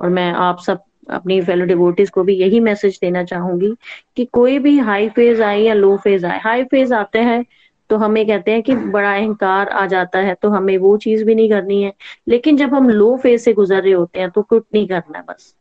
[0.00, 3.74] और मैं आप सब अपनी फेलो डिवोटीज को भी यही मैसेज देना चाहूँगी
[4.16, 7.44] कि कोई भी हाई फ़ेज़ आए या लो फ़ेज़ आए हाई फ़ेज़ आते हैं
[7.90, 11.34] तो हमें कहते हैं कि बड़ा अहंकार आ जाता है तो हमें वो चीज़ भी
[11.34, 11.92] नहीं करनी है
[12.28, 15.54] लेकिन जब हम लो फ़ेज़ से गुजर रहे होते हैं तो कुछ नहीं करना बस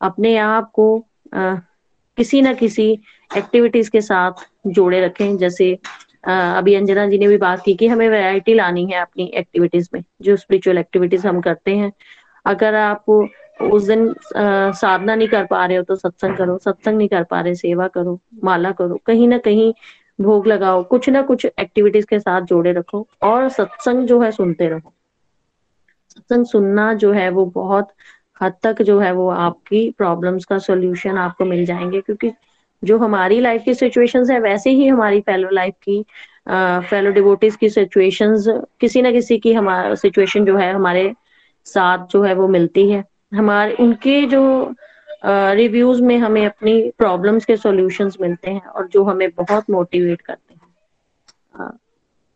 [0.00, 1.54] अपने आप को आ,
[2.18, 2.98] किसी ना किसी
[3.30, 5.72] एक्टिविटीज़ के साथ जोड़े रखें। जैसे
[6.24, 10.02] अभी अंजना जी ने भी बात की कि हमें वैरायटी लानी है अपनी एक्टिविटीज़ में,
[10.22, 11.92] जो स्पिरिचुअल एक्टिविटीज़ हम करते हैं।
[12.46, 13.10] अगर आप
[13.62, 17.40] उस दिन साधना नहीं कर पा रहे हो तो सत्संग करो, सत्संग नहीं कर पा
[17.40, 19.72] रहे, सेवा करो, माला करो, कहीं ना कहीं
[20.18, 24.68] भोग लगाओ, कुछ ना कुछ एक्टिविटीज़ के साथ जोड़े रखो और सत्संग जो है सुनते
[24.68, 24.92] रहो।
[26.10, 27.88] सत्संग सुनना जो है वो बहुत
[28.42, 32.32] हद तक जो है वो आपकी प्रॉब्लम्स का सोल्यूशन आपको मिल जाएँगे, क्योंकि
[32.82, 36.04] जो हमारी लाइफ की सिचुएशंस है, वैसे ही हमारी फेलो लाइफ की
[36.88, 38.44] फेलो डिवोटीज की सिचुएशंस
[38.80, 41.12] किसी ना किसी की हमारा सिचुएशन जो है, हमारे
[41.66, 43.04] साथ जो है वो मिलती है।
[43.34, 44.74] हमारे, उनके जो
[45.26, 50.54] रिव्यूज़ में हमें अपनी प्रॉब्लम्स के सॉल्यूशंस मिलते हैं और जो हमें बहुत मोटिवेट करते
[50.54, 51.70] हैं।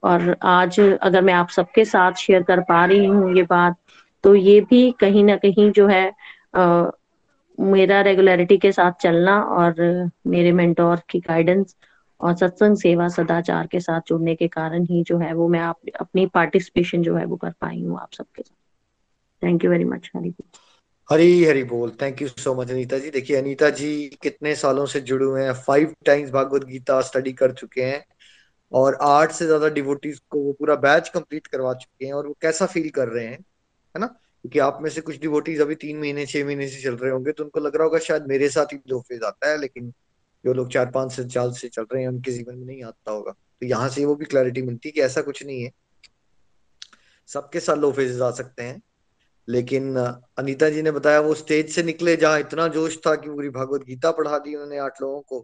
[0.03, 3.76] और आज अगर मैं आप सबके साथ शेयर कर पा रही हूँ ये बात
[4.24, 6.05] तो ये भी कहीं ना कहीं जो है
[7.61, 9.74] मेरा रेगुलरिटी के साथ चलना और
[10.26, 11.76] मेरे मेंटोर की गाइडेंस
[12.20, 15.80] और सत्संग सेवा सदाचार के साथ जुड़ने के कारण ही जो है वो मैं आप,
[16.00, 18.57] अपनी पार्टिसिपेशन जो है वो कर पाई हूँ आप सबके साथ।
[19.42, 20.34] Thank you very much Hari
[21.09, 23.11] Hari Hari बोल। Thank you so much Anita ji.
[23.11, 27.53] देखिए अनीता जी कितने सालों से जुड़े हुए हैं। Five times Bhagavad Gita study कर
[27.53, 28.05] चुके हैं
[28.72, 32.36] और आठ से ज़्यादा डिवोटीज को वो पूरा बैच कंप्लीट करवा चुके हैं और वो
[32.42, 33.38] कैसा फील कर रहे हैं,
[33.94, 34.14] है ना?
[34.45, 37.32] क्योंकि आप में से कुछ डिवोटीज अभी तीन महीने, छह महीने से चल रहे होंगे
[37.32, 39.93] तो उनको लग रहा होगा शायद मेरे साथ ही दो फ़ेज़ आता है, लेकिन
[40.45, 43.11] जो लोग चार, पाँच से साल से चल रहे हैं, उनके जीवन में नहीं आता
[43.11, 45.70] होगा। तो यहाँ से वो भी क्लैरिटी मिलती है कि ऐसा कुछ नहीं है।
[47.28, 48.80] सबके साथ लो फेजेस आ सकते हैं,
[49.49, 53.49] लेकिन अनीता जी ने बताया वो स्टेज से निकले जहाँ इतना जोश था कि पूरी
[53.51, 55.40] भागवत गीता पढ़ा दी उन्होंने आठ लोगों को।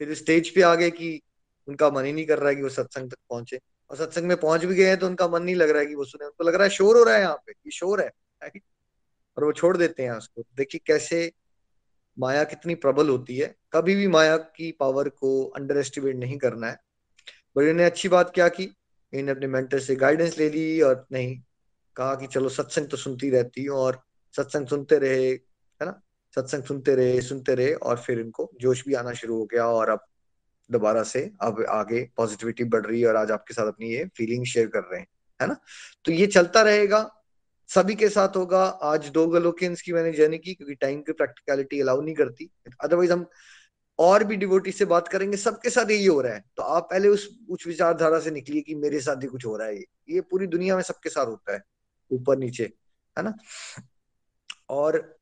[0.00, 1.20] फिर स्टेज पे आ गए कि
[1.68, 3.58] उनका मन ही नहीं कर रहा है कि वो सत्संग तक पहुँचे।
[3.90, 5.94] और सत्संग में पहुँच भी गए हैं तो उनका मन नहीं लग रहा है कि
[5.94, 8.10] वो सुने। उनको लग रहा है शोर हो रहा है यहाँ पे, ये शोर है।
[8.42, 11.32] और वो छोड़ देते हैं उसको। देखिए कैसे
[12.18, 16.66] माया कितनी प्रबल होती है। कभी भी माया की पावर को अंडर एस्टिमेट नहीं करना
[16.66, 16.80] है।
[17.56, 18.62] बट इन्हें अच्छी बात क्या की?
[19.12, 21.40] इन्होंने अपने मेंटर से गाइडेंस ले ली और नहीं,
[21.96, 24.02] कहा कि चलो सत्संग तो सुनती रहती हूँ और
[24.36, 26.02] सत्संग सुनते रहे, है ना?
[26.36, 29.88] सत्संग सुनते रहे सुनते रहे और फिर इनको जोश भी आना शुरू हो गया और
[29.88, 30.04] अब
[30.70, 34.44] दोबारा से अब आगे पॉजिटिविटी बढ़ रही है और आज आपके साथ अपनी ये फीलिंग
[34.44, 35.06] शेयर कर रहे हैं,
[35.42, 35.56] है ना?
[36.04, 37.19] तो ये चलता रहेगा।
[37.70, 41.80] सभी के साथ होगा। आज दो गलोकियंस की मैंने जर्नी की क्योंकि टाइम की प्रैक्टिकलिटी
[41.80, 42.50] अलाउ नहीं करती।
[42.80, 43.26] अदरवाइज़ हम
[43.98, 47.08] और भी डिवोटी से बात करेंगे। सबके साथ यही हो रहा है। तो आप पहले
[47.08, 50.20] उस उस विचारधारा से निकलिए कि मेरे साथ ही कुछ हो रहा है। ये ये
[50.20, 51.62] पूरी दुनिया में सबके साथ होता है।
[52.10, 52.64] ऊपर नीचे,
[53.18, 53.34] है ना?
[54.68, 55.16] और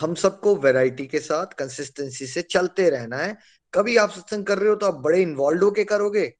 [0.00, 3.36] हम सबको वैरायटी के साथ कंसिस्टेंसी से चलते रहना है।
[3.74, 6.32] कभी आप सत्संग कर रहे हो तो आप बड़े इन्वॉल्व होके करोगे।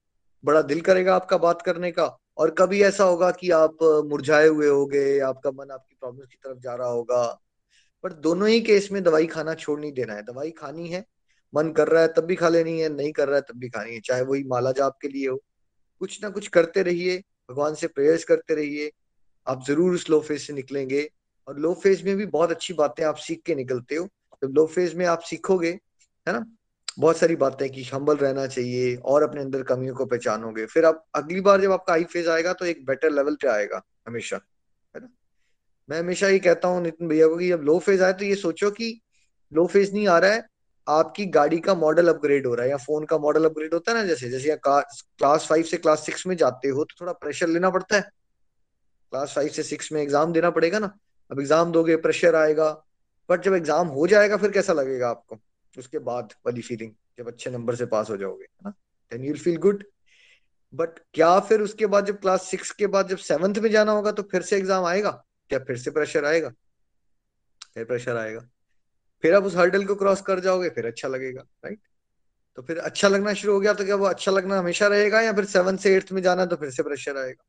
[0.44, 2.06] बड़ा दिल करेगा आपका बात करने का।
[2.38, 6.58] और कभी ऐसा होगा कि आप मुरझाए हुए होगे, आपका मन आपकी प्रॉब्लम की तरफ़
[6.58, 7.24] जा रहा होगा।
[8.04, 11.04] पर दोनों ही केस में दवाई खाना छोड़ नहीं देना है। दवाई खानी है,
[11.54, 13.68] मन कर रहा है, तब भी खा लेनी है, नहीं कर रहा है, तब भी
[13.68, 15.36] खानी है। चाहे वही माला जाप के लिए हो।
[16.00, 17.18] कुछ ना कुछ करते रहिए,
[17.50, 18.90] भगवान से प्रेयर्स करते रहिए।
[19.46, 21.10] आप ज़रूर उस लो फ़ेज़ से निकलेंगे।
[21.48, 24.06] और लो फ़ेज़ में भी बहुत अच्छी बातें आप सीख के निकलते हो।
[24.44, 25.70] जब लो फ़ेज़ में आप सीखोगे,
[26.26, 26.44] है ना
[26.98, 31.04] बहुत सारी बातें कि हम्बल रहना चाहिए और अपने अंदर कमियों को पहचानोगे। फिर आप
[31.14, 34.36] अगली बार जब आपका हाई फ़ेज़ आएगा तो एक बेटर लेवल पे आएगा हमेशा,
[34.94, 35.08] है ना?
[35.88, 38.34] मैं हमेशा ये कहता हूँ नितिन भैया को कि जब लो फ़ेज़ आए तो ये
[38.36, 39.00] सोचो कि
[39.52, 40.44] लो फ़ेज़ नहीं आ रहा है,
[40.86, 43.98] आपकी गाड़ी का मॉडल अपग्रेड हो रहा है या फ़ोन का मॉडल अपग्रेड होता है
[43.98, 47.70] ना जैसे जैसे क्लास फाइव से क्लास सिक्स में जाते हो तो थोड़ा प्रेशर लेना
[47.70, 48.02] पड़ता है।
[49.12, 50.92] क्लास फाइव से सिक्स में एग्ज़ाम देना पड़ेगा ना।
[51.30, 52.70] अब एग्ज़ाम दोगे प्रेशर आएगा
[53.28, 55.38] बट जब एग्ज़ाम हो जाएगा फिर कैसा लगेगा आपको?
[55.76, 58.70] उसके बाद वाली फीलिंग जब अच्छे नंबर से पास हो जाओगे, है ना?
[59.12, 59.84] Then you'll feel good
[60.72, 64.12] but क्या फिर उसके बाद जब क्लास सिक्स के बाद जब सेवंथ में जाना होगा
[64.12, 65.10] तो फिर से एग्ज़ाम आएगा?
[65.50, 66.48] क्या फिर से प्रेशर आएगा?
[67.74, 68.40] फिर प्रेशर आएगा।
[69.24, 71.80] फिर आप उस हर्डल को क्रॉस कर जाओगे, फिर अच्छा लगेगा राइट
[72.58, 75.32] तो फिर अच्छा लगना शुरू हो गया तो क्या वो अच्छा लगना हमेशा रहेगा या
[75.32, 77.44] फिर सेवन से एट्थ में जाना तो फिर से प्रेशर आएगा?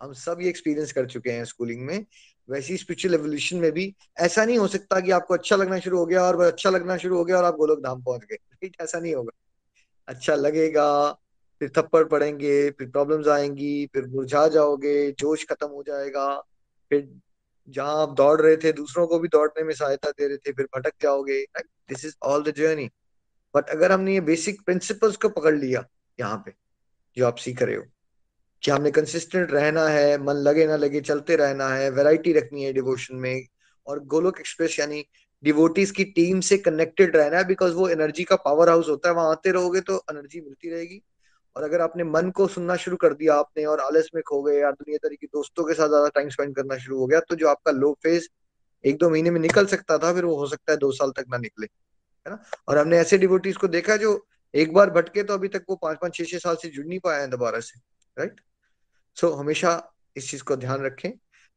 [0.00, 2.06] हम सब ये एक्सपीरियंस कर चुके हैं स्कूलिंग में।
[2.50, 6.06] वैसी स्पिरिचुअल एवोल्यूशन में भी ऐसा नहीं हो सकता कि आपको अच्छा लगना शुरू हो
[6.06, 9.00] गया और अच्छा लगना शुरू हो गया और आप गोलोक धाम पहुँच गए। राइट ऐसा
[9.00, 9.32] नहीं होगा।
[10.08, 11.12] अच्छा लगेगा,
[11.60, 16.40] फिर थप्पड़ पड़ेंगे, फिर प्रॉब्लम्स आएँगी, फिर मुरझा जाओगे, जोश खत्म हो जाएगा।
[16.90, 17.20] फिर
[17.68, 20.68] जहाँ आप दौड़ रहे थे, दूसरों को भी दौड़ने में सहायता दे रहे थे, फिर
[20.76, 21.46] भटक जाओगे।
[21.88, 22.90] This is all the journey
[23.54, 25.84] but अगर हमने ये बेसिक प्रिंसिपल्स को पकड़ लिया
[26.20, 26.52] यहाँ पे,
[27.16, 27.84] जो आप सीख रहे हो
[28.62, 32.72] कि हमने कंसिस्टेंट रहना है, मन लगे ना लगे, चलते रहना है वैरायटी रखनी है
[32.72, 33.46] डिवोशन में।
[33.86, 35.04] और गोलोक एक्सप्रेस यानी
[35.44, 39.14] डिवोटीज की टीम से कनेक्टेड रहना है बिकॉज़ वो एनर्जी का पावर हाउस होता है,
[39.14, 41.02] वहाँ आते रहोगे तो एनर्जी मिलती रहेगी।
[41.56, 44.58] और अगर आपने मन को सुनना शुरू कर दिया आपने और आलस में खो गए
[44.60, 47.48] या दुनिया के दोस्तों के साथ ज़्यादा टाइम स्पेंड करना शुरू हो गया तो जो
[47.48, 48.28] आपका लो फ़ेज़
[48.84, 51.24] एक दो महीने में निकल सकता था, फिर वो हो सकता है दो साल तक
[51.30, 51.66] ना निकले,
[52.26, 52.42] है ना?
[52.68, 54.14] और हमने ऐसे डिवोटीज को देखा जो
[54.54, 56.98] एक बार भटके तो अभी तक वो पाँच पाँच, छह छह साल से जुड़ नहीं
[57.00, 57.80] पाया है दोबारा से
[58.16, 58.40] राइट
[59.16, 61.10] सो so, हमेशा इस चीज़ को ध्यान रखें।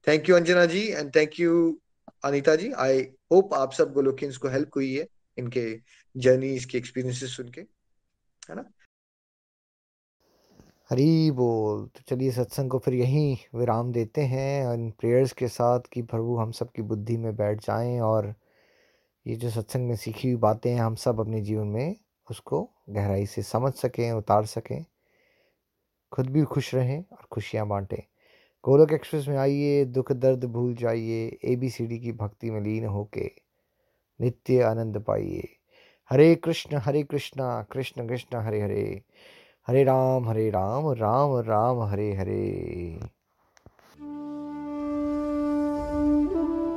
[0.08, 1.82] Thank you Anjana ji and thank you
[2.24, 2.72] Anita ji.
[2.72, 3.02] I
[3.32, 5.80] hope आप सब गोलोकियंस को हेल्प हुई है इनके
[6.18, 7.62] जर्नी इसके एक्सपीरियंसेस सुन के
[8.50, 8.72] है ना?
[10.90, 15.48] हरी बोल। तो चलिए सत्संग को फिर यहीं विराम देते हैं और इन प्रेयर्स के
[15.48, 18.36] साथ कि प्रभु हम सब की बुद्धि में बैठ जाएँ और
[19.28, 21.96] ये जो सत्संग में सीखी हुई बातें हैं हम सब अपने जीवन में
[22.32, 24.86] उसको गहराई से समझ सकें उतार सकें।
[26.16, 28.04] खुद भी खुश रहें और खुशियाँ बाँटें।
[28.64, 32.62] गोलक एक्सप्रेस में आइए, दुख दर्द भूल जाइए ए बी सी डी की भक्ति में
[32.62, 33.32] लीन होके
[34.22, 35.48] नित्य आनंद पाइए।
[36.10, 39.02] हरे कृष्ण हरे कृष्ण कृष्ण कृष्ण हरे हरे।
[39.68, 43.15] हरे राम हरे राम राम राम हरे हरे।